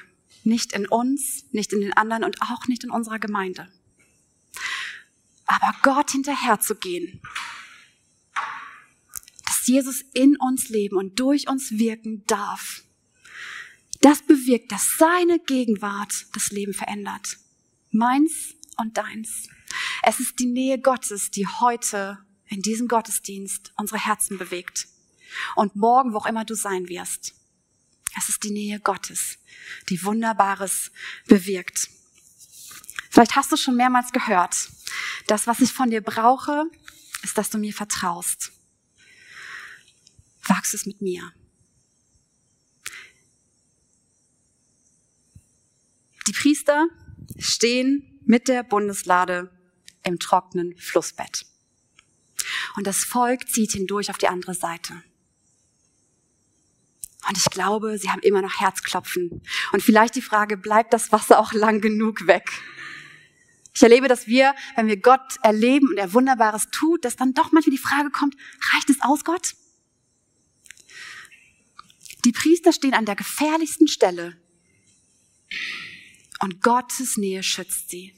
Nicht 0.45 0.73
in 0.73 0.87
uns, 0.87 1.47
nicht 1.53 1.73
in 1.73 1.81
den 1.81 1.95
anderen 1.95 2.23
und 2.23 2.43
auch 2.43 2.69
nicht 2.69 2.85
in 2.85 2.91
unserer 2.91 3.19
Gemeinde. 3.19 3.67
Aber 5.47 5.75
Gott 5.83 6.11
hinterher 6.11 6.61
zu 6.61 6.75
gehen, 6.75 7.23
dass 9.47 9.67
Jesus 9.67 10.03
in 10.13 10.37
uns 10.37 10.69
leben 10.69 10.97
und 10.97 11.19
durch 11.19 11.49
uns 11.49 11.79
wirken 11.79 12.25
darf, 12.27 12.85
das 14.03 14.21
bewirkt, 14.23 14.71
dass 14.71 14.99
seine 14.99 15.39
Gegenwart 15.41 16.27
das 16.35 16.51
Leben 16.51 16.75
verändert. 16.75 17.39
Meins 17.91 18.55
und 18.77 18.99
deins. 18.99 19.49
Es 20.03 20.21
ist 20.21 20.39
die 20.39 20.47
Nähe 20.47 20.79
Gottes, 20.79 21.31
die 21.31 21.47
heute 21.47 22.19
in 22.47 22.61
diesem 22.61 22.87
Gottesdienst 22.87 23.73
unsere 23.77 23.99
Herzen 23.99 24.37
bewegt. 24.37 24.89
Und 25.57 25.75
morgen, 25.75 26.13
wo 26.13 26.19
auch 26.19 26.27
immer 26.27 26.45
du 26.45 26.55
sein 26.55 26.89
wirst. 26.89 27.38
Es 28.17 28.29
ist 28.29 28.43
die 28.43 28.50
Nähe 28.50 28.81
Gottes, 28.81 29.38
die 29.88 30.03
Wunderbares 30.03 30.91
bewirkt. 31.27 31.88
Vielleicht 33.11 33.37
hast 33.37 33.53
du 33.53 33.57
schon 33.57 33.77
mehrmals 33.77 34.12
gehört, 34.12 34.71
das, 35.27 35.47
was 35.47 35.61
ich 35.61 35.73
von 35.73 35.91
dir 35.91 36.00
brauche, 36.00 36.65
ist, 37.23 37.37
dass 37.37 37.50
du 37.50 37.59
mir 37.59 37.73
vertraust. 37.73 38.53
Wagst 40.43 40.75
es 40.75 40.87
mit 40.87 41.03
mir. 41.03 41.33
Die 46.27 46.33
Priester 46.33 46.88
stehen 47.38 48.21
mit 48.25 48.49
der 48.49 48.62
Bundeslade 48.62 49.50
im 50.05 50.19
trockenen 50.19 50.77
Flussbett. 50.77 51.47
Und 52.77 52.87
das 52.87 53.05
Volk 53.05 53.49
zieht 53.49 53.73
hindurch 53.73 54.11
auf 54.11 54.19
die 54.19 54.29
andere 54.29 54.55
Seite. 54.55 55.03
Und 57.27 57.37
ich 57.37 57.47
glaube, 57.47 57.99
sie 57.99 58.11
haben 58.11 58.21
immer 58.21 58.43
noch 58.43 58.61
Herzklopfen. 58.61 59.43
Und 59.73 59.83
vielleicht 59.83 60.15
die 60.15 60.23
Frage, 60.23 60.57
bleibt 60.57 60.93
das 60.93 61.11
Wasser 61.11 61.39
auch 61.39 61.53
lang 61.53 61.81
genug 61.81 62.27
weg? 62.27 62.51
Ich 63.75 63.83
erlebe, 63.83 64.09
dass 64.09 64.27
wir, 64.27 64.55
wenn 64.77 64.89
wir 64.89 65.01
Gott 65.01 65.37
erleben 65.43 65.89
und 65.89 65.99
er 65.99 66.13
Wunderbares 66.13 66.69
tut, 66.71 67.05
dass 67.05 67.17
dann 67.17 67.35
doch 67.35 67.53
manchmal 67.53 67.77
die 67.77 67.83
Frage 67.83 68.11
kommt, 68.11 68.35
reicht 68.73 68.91
es 68.91 69.01
aus, 69.01 69.25
Gott? 69.25 69.55
Die 72.25 72.33
Priester 72.33 72.73
stehen 72.73 72.95
an 72.95 73.05
der 73.05 73.15
gefährlichsten 73.15 73.89
Stelle 73.89 74.37
und 76.41 76.61
Gottes 76.63 77.17
Nähe 77.17 77.43
schützt 77.43 77.91
sie. 77.91 78.15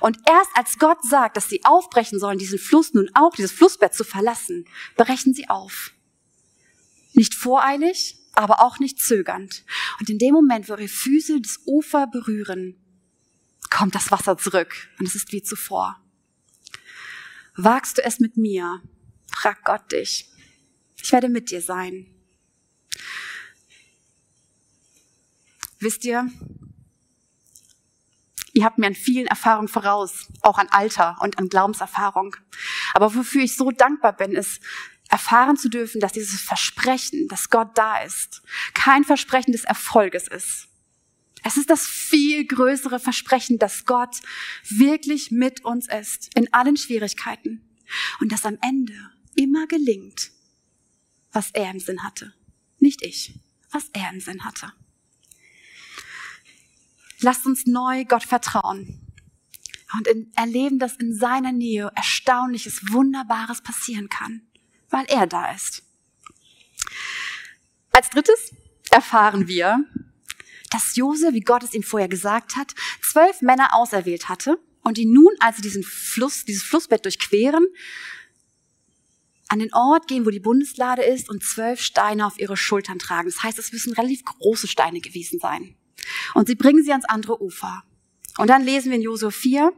Und 0.00 0.18
erst 0.28 0.50
als 0.54 0.78
Gott 0.78 0.98
sagt, 1.02 1.36
dass 1.36 1.48
sie 1.48 1.64
aufbrechen 1.64 2.18
sollen, 2.18 2.38
diesen 2.38 2.58
Fluss 2.58 2.94
nun 2.94 3.10
auch, 3.14 3.34
dieses 3.34 3.52
Flussbett 3.52 3.94
zu 3.94 4.04
verlassen, 4.04 4.64
brechen 4.96 5.34
sie 5.34 5.48
auf. 5.48 5.92
Nicht 7.12 7.34
voreilig, 7.34 8.16
aber 8.34 8.60
auch 8.60 8.78
nicht 8.78 9.00
zögernd. 9.00 9.64
Und 9.98 10.10
in 10.10 10.18
dem 10.18 10.32
Moment, 10.34 10.68
wo 10.68 10.74
ihre 10.74 10.88
Füße 10.88 11.40
das 11.40 11.60
Ufer 11.66 12.06
berühren, 12.06 12.76
kommt 13.70 13.94
das 13.94 14.10
Wasser 14.10 14.38
zurück 14.38 14.88
und 14.98 15.06
es 15.06 15.14
ist 15.14 15.32
wie 15.32 15.42
zuvor. 15.42 16.00
Wagst 17.56 17.98
du 17.98 18.04
es 18.04 18.20
mit 18.20 18.36
mir? 18.36 18.82
Frag 19.30 19.64
Gott 19.64 19.90
dich. 19.92 20.28
Ich 21.02 21.12
werde 21.12 21.28
mit 21.28 21.50
dir 21.50 21.60
sein. 21.60 22.06
Wisst 25.80 26.04
ihr, 26.04 26.30
ihr 28.52 28.64
habt 28.64 28.78
mir 28.78 28.88
an 28.88 28.94
vielen 28.94 29.26
Erfahrungen 29.26 29.68
voraus, 29.68 30.26
auch 30.42 30.58
an 30.58 30.68
Alter 30.68 31.16
und 31.20 31.38
an 31.38 31.48
Glaubenserfahrung. 31.48 32.36
Aber 32.94 33.14
wofür 33.14 33.42
ich 33.42 33.56
so 33.56 33.70
dankbar 33.70 34.16
bin, 34.16 34.32
ist, 34.32 34.60
erfahren 35.08 35.56
zu 35.56 35.68
dürfen, 35.68 36.00
dass 36.00 36.12
dieses 36.12 36.40
Versprechen, 36.40 37.28
dass 37.28 37.50
Gott 37.50 37.76
da 37.76 38.02
ist, 38.02 38.42
kein 38.74 39.04
Versprechen 39.04 39.52
des 39.52 39.64
Erfolges 39.64 40.28
ist. 40.28 40.68
Es 41.44 41.56
ist 41.56 41.70
das 41.70 41.86
viel 41.86 42.46
größere 42.46 43.00
Versprechen, 43.00 43.58
dass 43.58 43.86
Gott 43.86 44.20
wirklich 44.68 45.30
mit 45.30 45.64
uns 45.64 45.88
ist, 45.88 46.30
in 46.34 46.52
allen 46.52 46.76
Schwierigkeiten. 46.76 47.64
Und 48.20 48.32
dass 48.32 48.44
am 48.44 48.58
Ende 48.60 48.92
immer 49.34 49.66
gelingt, 49.66 50.30
was 51.32 51.50
er 51.52 51.70
im 51.70 51.80
Sinn 51.80 52.02
hatte. 52.02 52.34
Nicht 52.78 53.02
ich, 53.02 53.38
was 53.70 53.88
er 53.92 54.10
im 54.10 54.20
Sinn 54.20 54.44
hatte. 54.44 54.72
Lasst 57.20 57.46
uns 57.46 57.66
neu 57.66 58.04
Gott 58.04 58.24
vertrauen 58.24 59.00
und 59.96 60.08
erleben, 60.36 60.78
dass 60.78 60.96
in 60.96 61.16
seiner 61.16 61.52
Nähe 61.52 61.90
Erstaunliches, 61.94 62.92
Wunderbares 62.92 63.62
passieren 63.62 64.08
kann 64.08 64.47
weil 64.90 65.04
er 65.06 65.26
da 65.26 65.52
ist. 65.52 65.82
Als 67.92 68.10
drittes 68.10 68.54
erfahren 68.90 69.48
wir, 69.48 69.84
dass 70.70 70.96
Jose, 70.96 71.32
wie 71.32 71.40
Gott 71.40 71.62
es 71.62 71.74
ihm 71.74 71.82
vorher 71.82 72.08
gesagt 72.08 72.56
hat, 72.56 72.74
zwölf 73.02 73.40
Männer 73.42 73.74
auserwählt 73.74 74.28
hatte 74.28 74.58
und 74.82 74.96
die 74.96 75.06
nun, 75.06 75.32
als 75.40 75.56
sie 75.56 75.62
diesen 75.62 75.82
Fluss, 75.82 76.44
dieses 76.44 76.62
Flussbett 76.62 77.04
durchqueren, 77.04 77.66
an 79.48 79.58
den 79.58 79.72
Ort 79.72 80.08
gehen, 80.08 80.26
wo 80.26 80.30
die 80.30 80.40
Bundeslade 80.40 81.02
ist 81.02 81.30
und 81.30 81.42
zwölf 81.42 81.80
Steine 81.80 82.26
auf 82.26 82.38
ihre 82.38 82.56
Schultern 82.56 82.98
tragen. 82.98 83.28
Das 83.30 83.42
heißt, 83.42 83.58
es 83.58 83.72
müssen 83.72 83.94
relativ 83.94 84.24
große 84.24 84.68
Steine 84.68 85.00
gewesen 85.00 85.38
sein. 85.40 85.74
Und 86.34 86.48
sie 86.48 86.54
bringen 86.54 86.84
sie 86.84 86.92
ans 86.92 87.06
andere 87.06 87.42
Ufer. 87.42 87.82
Und 88.36 88.48
dann 88.48 88.62
lesen 88.62 88.90
wir 88.90 88.96
in 88.96 89.02
Josua 89.02 89.30
4, 89.30 89.72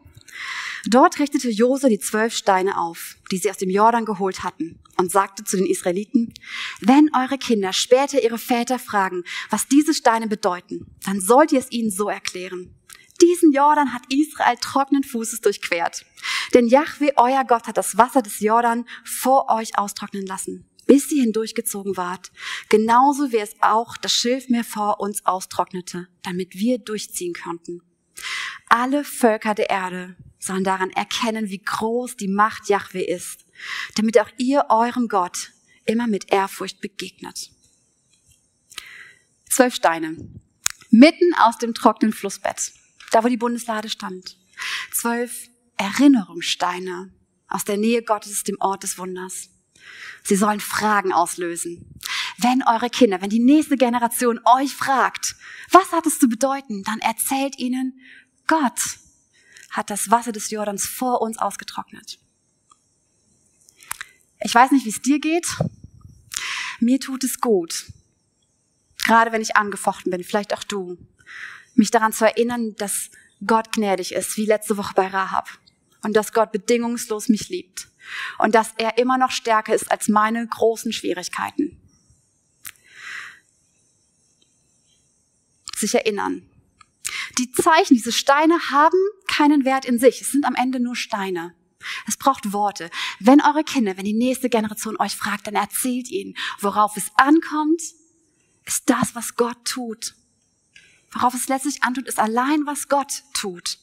Dort 0.86 1.18
richtete 1.18 1.50
Jose 1.50 1.88
die 1.88 1.98
zwölf 1.98 2.34
Steine 2.34 2.78
auf, 2.78 3.16
die 3.30 3.38
sie 3.38 3.50
aus 3.50 3.58
dem 3.58 3.70
Jordan 3.70 4.04
geholt 4.04 4.42
hatten, 4.42 4.80
und 4.96 5.10
sagte 5.10 5.44
zu 5.44 5.56
den 5.56 5.66
Israeliten, 5.66 6.32
wenn 6.80 7.10
eure 7.14 7.38
Kinder 7.38 7.72
später 7.72 8.22
ihre 8.22 8.38
Väter 8.38 8.78
fragen, 8.78 9.24
was 9.48 9.66
diese 9.66 9.94
Steine 9.94 10.26
bedeuten, 10.26 10.86
dann 11.04 11.20
sollt 11.20 11.52
ihr 11.52 11.58
es 11.58 11.70
ihnen 11.72 11.90
so 11.90 12.08
erklären. 12.08 12.74
Diesen 13.20 13.52
Jordan 13.52 13.92
hat 13.92 14.02
Israel 14.08 14.56
trockenen 14.60 15.04
Fußes 15.04 15.40
durchquert. 15.40 16.06
Denn 16.54 16.66
Yahweh, 16.66 17.12
euer 17.16 17.44
Gott, 17.44 17.66
hat 17.66 17.76
das 17.76 17.98
Wasser 17.98 18.22
des 18.22 18.40
Jordan 18.40 18.86
vor 19.04 19.50
euch 19.50 19.78
austrocknen 19.78 20.26
lassen, 20.26 20.68
bis 20.86 21.10
ihr 21.12 21.22
hindurchgezogen 21.22 21.96
wart. 21.96 22.30
Genauso 22.70 23.32
wie 23.32 23.38
es 23.38 23.54
auch 23.60 23.96
das 23.98 24.12
Schilfmeer 24.12 24.64
vor 24.64 25.00
uns 25.00 25.26
austrocknete, 25.26 26.08
damit 26.22 26.54
wir 26.54 26.78
durchziehen 26.78 27.34
konnten. 27.34 27.82
Alle 28.68 29.04
Völker 29.04 29.54
der 29.54 29.68
Erde 29.68 30.16
sollen 30.40 30.64
daran 30.64 30.90
erkennen, 30.90 31.50
wie 31.50 31.62
groß 31.62 32.16
die 32.16 32.28
Macht 32.28 32.68
Yahweh 32.68 33.04
ist, 33.04 33.44
damit 33.94 34.18
auch 34.18 34.30
ihr 34.38 34.66
eurem 34.70 35.06
Gott 35.06 35.52
immer 35.84 36.06
mit 36.06 36.32
Ehrfurcht 36.32 36.80
begegnet. 36.80 37.50
Zwölf 39.48 39.74
Steine. 39.74 40.16
Mitten 40.90 41.34
aus 41.38 41.58
dem 41.58 41.74
trockenen 41.74 42.12
Flussbett, 42.12 42.72
da 43.12 43.22
wo 43.22 43.28
die 43.28 43.36
Bundeslade 43.36 43.88
stand. 43.88 44.36
Zwölf 44.92 45.48
Erinnerungssteine 45.76 47.12
aus 47.48 47.64
der 47.64 47.76
Nähe 47.76 48.02
Gottes, 48.02 48.42
dem 48.42 48.56
Ort 48.60 48.82
des 48.82 48.98
Wunders. 48.98 49.50
Sie 50.22 50.36
sollen 50.36 50.60
Fragen 50.60 51.12
auslösen. 51.12 51.98
Wenn 52.38 52.62
eure 52.66 52.90
Kinder, 52.90 53.20
wenn 53.20 53.30
die 53.30 53.38
nächste 53.38 53.76
Generation 53.76 54.40
euch 54.56 54.74
fragt, 54.74 55.36
was 55.70 55.92
hat 55.92 56.06
es 56.06 56.18
zu 56.18 56.28
bedeuten, 56.28 56.82
dann 56.84 56.98
erzählt 57.00 57.58
ihnen, 57.58 58.00
Gott 58.46 58.80
hat 59.70 59.90
das 59.90 60.10
Wasser 60.10 60.32
des 60.32 60.50
Jordans 60.50 60.86
vor 60.86 61.22
uns 61.22 61.38
ausgetrocknet. 61.38 62.18
Ich 64.42 64.54
weiß 64.54 64.72
nicht, 64.72 64.84
wie 64.84 64.90
es 64.90 65.02
dir 65.02 65.20
geht. 65.20 65.46
Mir 66.80 66.98
tut 66.98 67.24
es 67.24 67.40
gut. 67.40 67.86
Gerade 69.04 69.32
wenn 69.32 69.42
ich 69.42 69.56
angefochten 69.56 70.10
bin, 70.10 70.24
vielleicht 70.24 70.54
auch 70.54 70.64
du. 70.64 70.98
Mich 71.74 71.90
daran 71.90 72.12
zu 72.12 72.24
erinnern, 72.24 72.74
dass 72.76 73.10
Gott 73.46 73.72
gnädig 73.72 74.12
ist, 74.12 74.36
wie 74.36 74.46
letzte 74.46 74.76
Woche 74.76 74.94
bei 74.94 75.06
Rahab. 75.06 75.48
Und 76.02 76.16
dass 76.16 76.32
Gott 76.32 76.52
bedingungslos 76.52 77.28
mich 77.28 77.48
liebt. 77.48 77.88
Und 78.38 78.54
dass 78.54 78.72
er 78.78 78.98
immer 78.98 79.18
noch 79.18 79.30
stärker 79.30 79.74
ist 79.74 79.90
als 79.90 80.08
meine 80.08 80.46
großen 80.46 80.92
Schwierigkeiten. 80.92 81.76
Sich 85.76 85.94
erinnern. 85.94 86.49
Die 87.38 87.50
Zeichen, 87.52 87.94
diese 87.94 88.12
Steine 88.12 88.58
haben 88.70 88.98
keinen 89.26 89.64
Wert 89.64 89.84
in 89.84 89.98
sich. 89.98 90.20
Es 90.20 90.32
sind 90.32 90.44
am 90.44 90.54
Ende 90.54 90.80
nur 90.80 90.96
Steine. 90.96 91.54
Es 92.06 92.16
braucht 92.16 92.52
Worte. 92.52 92.90
Wenn 93.18 93.40
eure 93.40 93.64
Kinder, 93.64 93.96
wenn 93.96 94.04
die 94.04 94.12
nächste 94.12 94.50
Generation 94.50 94.98
euch 94.98 95.16
fragt, 95.16 95.46
dann 95.46 95.54
erzählt 95.54 96.10
ihnen, 96.10 96.36
worauf 96.60 96.96
es 96.96 97.10
ankommt, 97.16 97.80
ist 98.66 98.90
das, 98.90 99.14
was 99.14 99.34
Gott 99.36 99.64
tut. 99.64 100.14
Worauf 101.12 101.34
es 101.34 101.48
letztlich 101.48 101.82
antut, 101.82 102.06
ist 102.06 102.18
allein, 102.18 102.66
was 102.66 102.88
Gott 102.88 103.22
tut. 103.32 103.78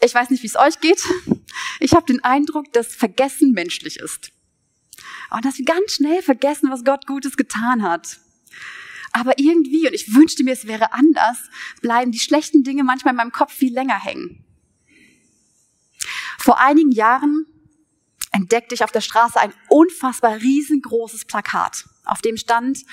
Ich 0.00 0.14
weiß 0.14 0.30
nicht, 0.30 0.42
wie 0.42 0.48
es 0.48 0.56
euch 0.56 0.80
geht. 0.80 1.02
Ich 1.80 1.94
habe 1.94 2.06
den 2.06 2.22
Eindruck, 2.24 2.72
dass 2.72 2.94
Vergessen 2.94 3.52
menschlich 3.52 3.98
ist. 3.98 4.32
Und 5.30 5.44
dass 5.44 5.58
wir 5.58 5.64
ganz 5.64 5.92
schnell 5.92 6.22
vergessen, 6.22 6.70
was 6.70 6.84
Gott 6.84 7.06
Gutes 7.06 7.36
getan 7.36 7.82
hat. 7.82 8.18
Aber 9.12 9.38
irgendwie, 9.38 9.86
und 9.86 9.94
ich 9.94 10.14
wünschte 10.14 10.44
mir, 10.44 10.52
es 10.52 10.66
wäre 10.66 10.92
anders, 10.92 11.38
bleiben 11.80 12.12
die 12.12 12.18
schlechten 12.18 12.62
Dinge 12.62 12.84
manchmal 12.84 13.12
in 13.12 13.16
meinem 13.16 13.32
Kopf 13.32 13.52
viel 13.52 13.72
länger 13.72 13.98
hängen. 13.98 14.44
Vor 16.38 16.60
einigen 16.60 16.92
Jahren 16.92 17.46
entdeckte 18.32 18.74
ich 18.74 18.84
auf 18.84 18.92
der 18.92 19.00
Straße 19.00 19.40
ein 19.40 19.52
unfassbar 19.68 20.36
riesengroßes 20.36 21.24
Plakat, 21.24 21.88
auf 22.04 22.20
dem 22.22 22.36
stand, 22.36 22.84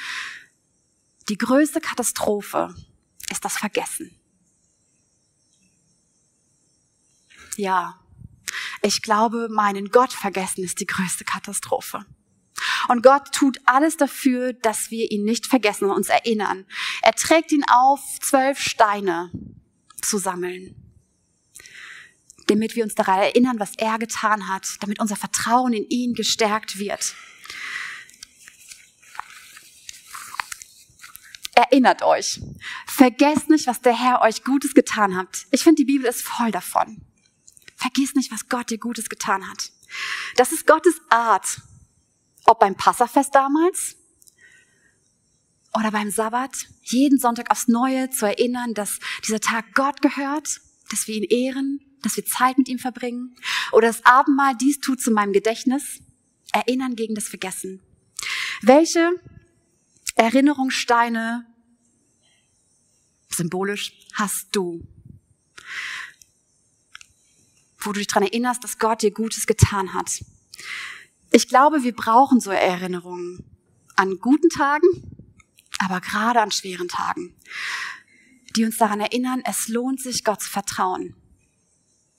die 1.29 1.37
größte 1.37 1.81
Katastrophe 1.81 2.73
ist 3.29 3.43
das 3.43 3.57
Vergessen. 3.57 4.11
Ja, 7.57 7.99
ich 8.81 9.01
glaube, 9.01 9.47
meinen 9.49 9.89
Gott 9.89 10.13
vergessen 10.13 10.63
ist 10.63 10.79
die 10.79 10.85
größte 10.85 11.23
Katastrophe. 11.23 12.05
Und 12.87 13.03
Gott 13.03 13.31
tut 13.31 13.59
alles 13.65 13.97
dafür, 13.97 14.53
dass 14.53 14.91
wir 14.91 15.11
ihn 15.11 15.23
nicht 15.23 15.47
vergessen 15.47 15.85
und 15.85 15.95
uns 15.95 16.09
erinnern. 16.09 16.65
Er 17.01 17.13
trägt 17.13 17.51
ihn 17.51 17.63
auf, 17.67 18.01
zwölf 18.21 18.59
Steine 18.59 19.31
zu 20.01 20.17
sammeln, 20.17 20.75
damit 22.47 22.75
wir 22.75 22.83
uns 22.83 22.95
daran 22.95 23.19
erinnern, 23.19 23.59
was 23.59 23.73
er 23.77 23.97
getan 23.97 24.47
hat, 24.47 24.77
damit 24.81 24.99
unser 24.99 25.15
Vertrauen 25.15 25.73
in 25.73 25.87
ihn 25.89 26.13
gestärkt 26.13 26.77
wird. 26.77 27.15
Erinnert 31.55 32.03
euch. 32.03 32.41
Vergesst 32.85 33.49
nicht, 33.49 33.65
was 33.65 33.81
der 33.81 33.97
Herr 33.97 34.21
euch 34.21 34.43
Gutes 34.43 34.73
getan 34.73 35.15
hat. 35.15 35.45
Ich 35.51 35.63
finde, 35.63 35.77
die 35.77 35.85
Bibel 35.85 36.05
ist 36.05 36.21
voll 36.21 36.51
davon. 36.51 37.01
Vergiss 37.77 38.13
nicht, 38.13 38.31
was 38.31 38.49
Gott 38.49 38.69
dir 38.69 38.77
Gutes 38.77 39.09
getan 39.09 39.49
hat. 39.49 39.71
Das 40.35 40.51
ist 40.51 40.67
Gottes 40.67 40.99
Art, 41.09 41.61
ob 42.45 42.59
beim 42.59 42.75
Passafest 42.75 43.33
damals 43.33 43.97
oder 45.77 45.91
beim 45.91 46.09
Sabbat, 46.09 46.67
jeden 46.83 47.19
Sonntag 47.19 47.51
aufs 47.51 47.67
Neue 47.67 48.09
zu 48.09 48.25
erinnern, 48.25 48.73
dass 48.73 48.99
dieser 49.27 49.41
Tag 49.41 49.73
Gott 49.73 50.01
gehört, 50.01 50.61
dass 50.89 51.07
wir 51.07 51.15
ihn 51.15 51.23
ehren, 51.23 51.81
dass 52.01 52.15
wir 52.15 52.25
Zeit 52.25 52.57
mit 52.57 52.69
ihm 52.69 52.79
verbringen. 52.79 53.35
Oder 53.71 53.87
das 53.87 54.05
Abendmahl 54.05 54.55
dies 54.55 54.79
tut 54.79 55.01
zu 55.01 55.11
meinem 55.11 55.33
Gedächtnis. 55.33 56.01
Erinnern 56.53 56.95
gegen 56.95 57.15
das 57.15 57.27
Vergessen. 57.27 57.81
Welche 58.61 59.11
Erinnerungssteine 60.15 61.45
symbolisch 63.29 63.91
hast 64.13 64.47
du? 64.53 64.87
Wo 67.79 67.91
du 67.91 67.99
dich 67.99 68.07
daran 68.07 68.23
erinnerst, 68.23 68.63
dass 68.63 68.79
Gott 68.79 69.01
dir 69.01 69.11
Gutes 69.11 69.45
getan 69.45 69.93
hat. 69.93 70.23
Ich 71.35 71.49
glaube, 71.49 71.83
wir 71.83 71.93
brauchen 71.93 72.39
so 72.39 72.49
Erinnerungen 72.49 73.43
an 73.97 74.19
guten 74.21 74.47
Tagen, 74.47 74.87
aber 75.79 75.99
gerade 75.99 76.39
an 76.39 76.49
schweren 76.49 76.87
Tagen, 76.87 77.35
die 78.55 78.63
uns 78.63 78.77
daran 78.77 79.01
erinnern, 79.01 79.41
es 79.43 79.67
lohnt 79.67 79.99
sich, 79.99 80.23
Gott 80.23 80.41
zu 80.41 80.49
vertrauen, 80.49 81.13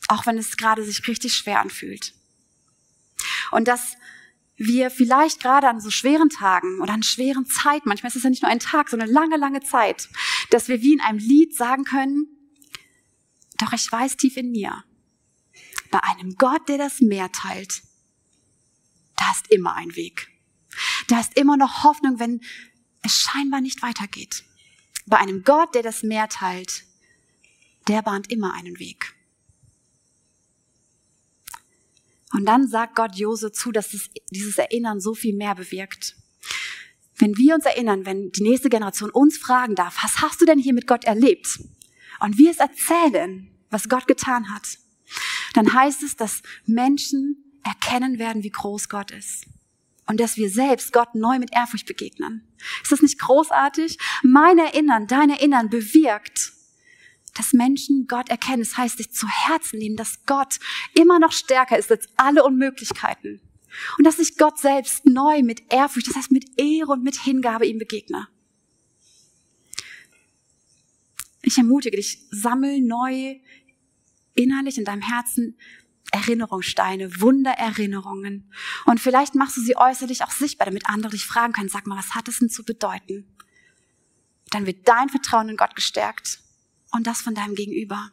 auch 0.09 0.27
wenn 0.27 0.37
es 0.37 0.59
gerade 0.59 0.85
sich 0.85 1.09
richtig 1.09 1.33
schwer 1.33 1.61
anfühlt. 1.61 2.13
Und 3.53 3.69
dass 3.69 3.95
wir 4.57 4.91
vielleicht 4.91 5.41
gerade 5.41 5.71
an 5.71 5.81
so 5.81 5.89
schweren 5.89 6.29
Tagen 6.29 6.83
oder 6.83 6.93
an 6.93 7.03
schweren 7.03 7.47
Zeiten, 7.47 7.89
manchmal 7.89 8.11
ist 8.11 8.17
es 8.17 8.23
ja 8.23 8.29
nicht 8.29 8.43
nur 8.43 8.53
ein 8.53 8.61
Tag, 8.61 8.91
sondern 8.91 9.09
eine 9.09 9.19
lange, 9.19 9.39
lange 9.39 9.63
Zeit, 9.63 10.11
dass 10.51 10.69
wir 10.69 10.83
wie 10.83 10.93
in 10.93 11.01
einem 11.01 11.21
Lied 11.21 11.57
sagen 11.57 11.85
können, 11.85 12.27
doch 13.57 13.73
ich 13.73 13.91
weiß 13.91 14.19
tief 14.19 14.37
in 14.37 14.51
mir, 14.51 14.85
bei 15.91 16.03
einem 16.03 16.35
Gott, 16.37 16.69
der 16.69 16.77
das 16.77 17.01
Meer 17.01 17.33
teilt, 17.33 17.81
da 19.17 19.31
ist 19.33 19.51
immer 19.51 19.75
ein 19.75 19.97
Weg. 19.97 20.29
Da 21.09 21.21
ist 21.21 21.37
immer 21.37 21.57
noch 21.57 21.85
Hoffnung, 21.85 22.19
wenn 22.19 22.41
es 23.03 23.19
scheinbar 23.19 23.61
nicht 23.61 23.83
weitergeht. 23.83 24.45
Bei 25.07 25.19
einem 25.19 25.45
Gott, 25.45 25.75
der 25.75 25.83
das 25.83 26.03
Meer 26.03 26.29
teilt, 26.29 26.85
der 27.89 28.03
bahnt 28.03 28.31
immer 28.31 28.55
einen 28.55 28.79
Weg. 28.79 29.15
Und 32.33 32.45
dann 32.45 32.69
sagt 32.69 32.97
Gott 32.97 33.15
Jose 33.17 33.53
zu, 33.53 33.73
dass 33.73 33.95
es, 33.95 34.11
dieses 34.31 34.59
Erinnern 34.59 35.01
so 35.01 35.15
viel 35.15 35.35
mehr 35.35 35.55
bewirkt. 35.55 36.17
Wenn 37.19 37.37
wir 37.37 37.55
uns 37.55 37.65
erinnern, 37.65 38.05
wenn 38.05 38.31
die 38.33 38.43
nächste 38.43 38.69
Generation 38.69 39.11
uns 39.11 39.39
fragen 39.39 39.75
darf, 39.75 40.03
was 40.03 40.21
hast 40.21 40.41
du 40.41 40.45
denn 40.45 40.59
hier 40.59 40.75
mit 40.75 40.87
Gott 40.87 41.05
erlebt? 41.05 41.61
Und 42.21 42.37
wir 42.37 42.51
es 42.51 42.59
erzählen, 42.59 43.49
was 43.71 43.89
Gott 43.89 44.07
getan 44.07 44.53
hat, 44.53 44.79
dann 45.55 45.73
heißt 45.73 46.03
es, 46.03 46.17
dass 46.17 46.43
Menschen 46.67 47.46
erkennen 47.67 48.19
werden, 48.19 48.43
wie 48.43 48.51
groß 48.51 48.89
Gott 48.89 49.11
ist. 49.11 49.47
Und 50.07 50.21
dass 50.21 50.37
wir 50.37 50.49
selbst 50.51 50.93
Gott 50.93 51.15
neu 51.15 51.39
mit 51.39 51.53
Ehrfurcht 51.53 51.87
begegnen. 51.87 52.47
Ist 52.83 52.93
das 52.93 53.03
nicht 53.03 53.19
großartig? 53.19 53.99
Mein 54.23 54.59
Erinnern, 54.59 55.07
dein 55.09 55.31
Erinnern 55.31 55.69
bewirkt, 55.69 56.53
dass 57.35 57.53
Menschen 57.53 58.07
Gott 58.07 58.29
erkennen. 58.29 58.63
Das 58.63 58.77
heißt, 58.77 58.99
sich 58.99 59.13
zu 59.13 59.27
Herzen 59.29 59.79
nehmen, 59.79 59.97
dass 59.97 60.25
Gott 60.25 60.59
immer 60.95 61.19
noch 61.19 61.33
stärker 61.33 61.77
ist 61.77 61.91
als 61.91 62.09
alle 62.17 62.45
Unmöglichkeiten. 62.45 63.41
Und 63.99 64.07
dass 64.07 64.19
ich 64.19 64.39
Gott 64.39 64.59
selbst 64.59 65.05
neu 65.07 65.43
mit 65.43 65.73
Ehrfurcht, 65.73 66.09
das 66.09 66.17
heißt 66.17 66.33
mit 66.33 66.59
Ehre 66.59 66.93
und 66.93 67.03
mit 67.03 67.17
Hingabe 67.17 67.67
ihm 67.67 67.79
begegne. 67.79 68.29
Ich 71.43 71.59
ermutige 71.59 71.97
dich, 71.97 72.19
sammel 72.31 72.81
neu 72.81 73.39
innerlich 74.35 74.79
in 74.79 74.85
deinem 74.85 75.03
Herzen 75.03 75.57
Erinnerungssteine, 76.13 77.21
Wundererinnerungen. 77.21 78.53
Und 78.85 79.01
vielleicht 79.01 79.35
machst 79.35 79.57
du 79.57 79.61
sie 79.61 79.77
äußerlich 79.77 80.23
auch 80.25 80.31
sichtbar, 80.31 80.67
damit 80.67 80.89
andere 80.89 81.13
dich 81.13 81.27
fragen 81.27 81.53
können, 81.53 81.69
sag 81.69 81.87
mal, 81.87 81.99
was 81.99 82.15
hat 82.15 82.29
es 82.29 82.39
denn 82.39 82.51
zu 82.51 82.65
bedeuten? 82.65 83.27
Dann 84.51 84.67
wird 84.67 84.87
dein 84.87 85.09
Vertrauen 85.09 85.49
in 85.49 85.57
Gott 85.57 85.75
gestärkt 85.75 86.41
und 86.93 87.07
das 87.07 87.21
von 87.21 87.35
deinem 87.35 87.55
Gegenüber. 87.55 88.11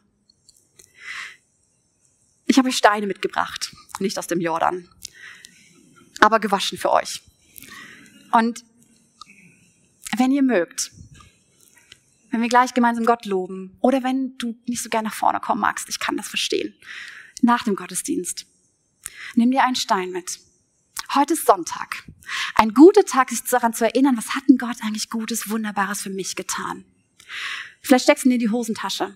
Ich 2.46 2.58
habe 2.58 2.68
euch 2.68 2.76
Steine 2.76 3.06
mitgebracht, 3.06 3.74
nicht 4.00 4.18
aus 4.18 4.26
dem 4.26 4.40
Jordan, 4.40 4.88
aber 6.20 6.40
gewaschen 6.40 6.78
für 6.78 6.92
euch. 6.92 7.22
Und 8.32 8.64
wenn 10.16 10.32
ihr 10.32 10.42
mögt, 10.42 10.92
wenn 12.30 12.42
wir 12.42 12.48
gleich 12.48 12.74
gemeinsam 12.74 13.06
Gott 13.06 13.26
loben 13.26 13.76
oder 13.80 14.02
wenn 14.02 14.36
du 14.38 14.58
nicht 14.66 14.82
so 14.82 14.88
gerne 14.88 15.08
nach 15.08 15.14
vorne 15.14 15.40
kommen 15.40 15.60
magst, 15.60 15.88
ich 15.88 16.00
kann 16.00 16.16
das 16.16 16.28
verstehen, 16.28 16.74
nach 17.44 17.62
dem 17.62 17.76
Gottesdienst, 17.76 18.46
nimm 19.34 19.50
dir 19.50 19.64
einen 19.64 19.76
Stein 19.76 20.10
mit. 20.10 20.40
Heute 21.14 21.34
ist 21.34 21.46
Sonntag. 21.46 22.04
Ein 22.54 22.72
guter 22.72 23.04
Tag, 23.04 23.30
sich 23.30 23.42
daran 23.44 23.74
zu 23.74 23.84
erinnern, 23.84 24.16
was 24.16 24.34
hat 24.34 24.44
denn 24.48 24.58
Gott 24.58 24.76
eigentlich 24.82 25.10
Gutes, 25.10 25.50
Wunderbares 25.50 26.00
für 26.00 26.10
mich 26.10 26.34
getan? 26.34 26.84
Vielleicht 27.82 28.04
steckst 28.04 28.24
du 28.24 28.30
ihn 28.30 28.34
in 28.34 28.40
die 28.40 28.50
Hosentasche. 28.50 29.14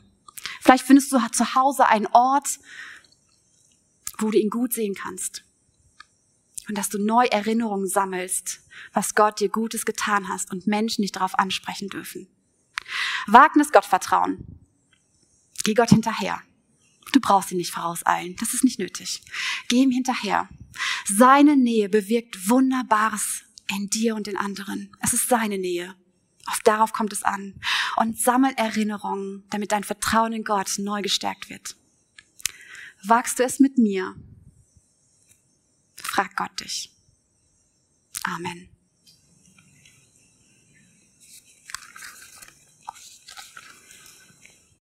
Vielleicht 0.60 0.84
findest 0.84 1.10
du 1.10 1.18
zu 1.32 1.54
Hause 1.54 1.86
einen 1.86 2.06
Ort, 2.08 2.58
wo 4.18 4.30
du 4.30 4.38
ihn 4.38 4.50
gut 4.50 4.74
sehen 4.74 4.94
kannst. 4.94 5.44
Und 6.68 6.76
dass 6.76 6.90
du 6.90 6.98
neu 6.98 7.24
Erinnerungen 7.24 7.88
sammelst, 7.88 8.60
was 8.92 9.14
Gott 9.14 9.40
dir 9.40 9.48
Gutes 9.48 9.86
getan 9.86 10.28
hast 10.28 10.52
und 10.52 10.66
Menschen 10.66 11.00
dich 11.00 11.12
darauf 11.12 11.38
ansprechen 11.38 11.88
dürfen. 11.88 12.28
Wagnis 13.26 13.72
Gott 13.72 13.86
vertrauen. 13.86 14.44
Geh 15.64 15.72
Gott 15.72 15.88
hinterher. 15.88 16.42
Du 17.12 17.20
brauchst 17.20 17.50
ihn 17.52 17.58
nicht 17.58 17.72
vorauseilen. 17.72 18.36
Das 18.38 18.54
ist 18.54 18.64
nicht 18.64 18.78
nötig. 18.78 19.22
Geh 19.68 19.82
ihm 19.82 19.90
hinterher. 19.90 20.48
Seine 21.06 21.56
Nähe 21.56 21.88
bewirkt 21.88 22.48
Wunderbares 22.48 23.42
in 23.70 23.88
dir 23.90 24.14
und 24.14 24.26
den 24.26 24.36
anderen. 24.36 24.94
Es 25.00 25.12
ist 25.12 25.28
seine 25.28 25.58
Nähe. 25.58 25.94
Auf 26.46 26.60
darauf 26.60 26.92
kommt 26.92 27.12
es 27.12 27.22
an. 27.22 27.60
Und 27.96 28.18
sammel 28.18 28.52
Erinnerungen, 28.56 29.44
damit 29.50 29.72
dein 29.72 29.84
Vertrauen 29.84 30.32
in 30.32 30.44
Gott 30.44 30.78
neu 30.78 31.02
gestärkt 31.02 31.50
wird. 31.50 31.76
Wagst 33.04 33.38
du 33.38 33.44
es 33.44 33.60
mit 33.60 33.78
mir? 33.78 34.14
Frag 35.96 36.36
Gott 36.36 36.60
dich. 36.60 36.90
Amen. 38.24 38.68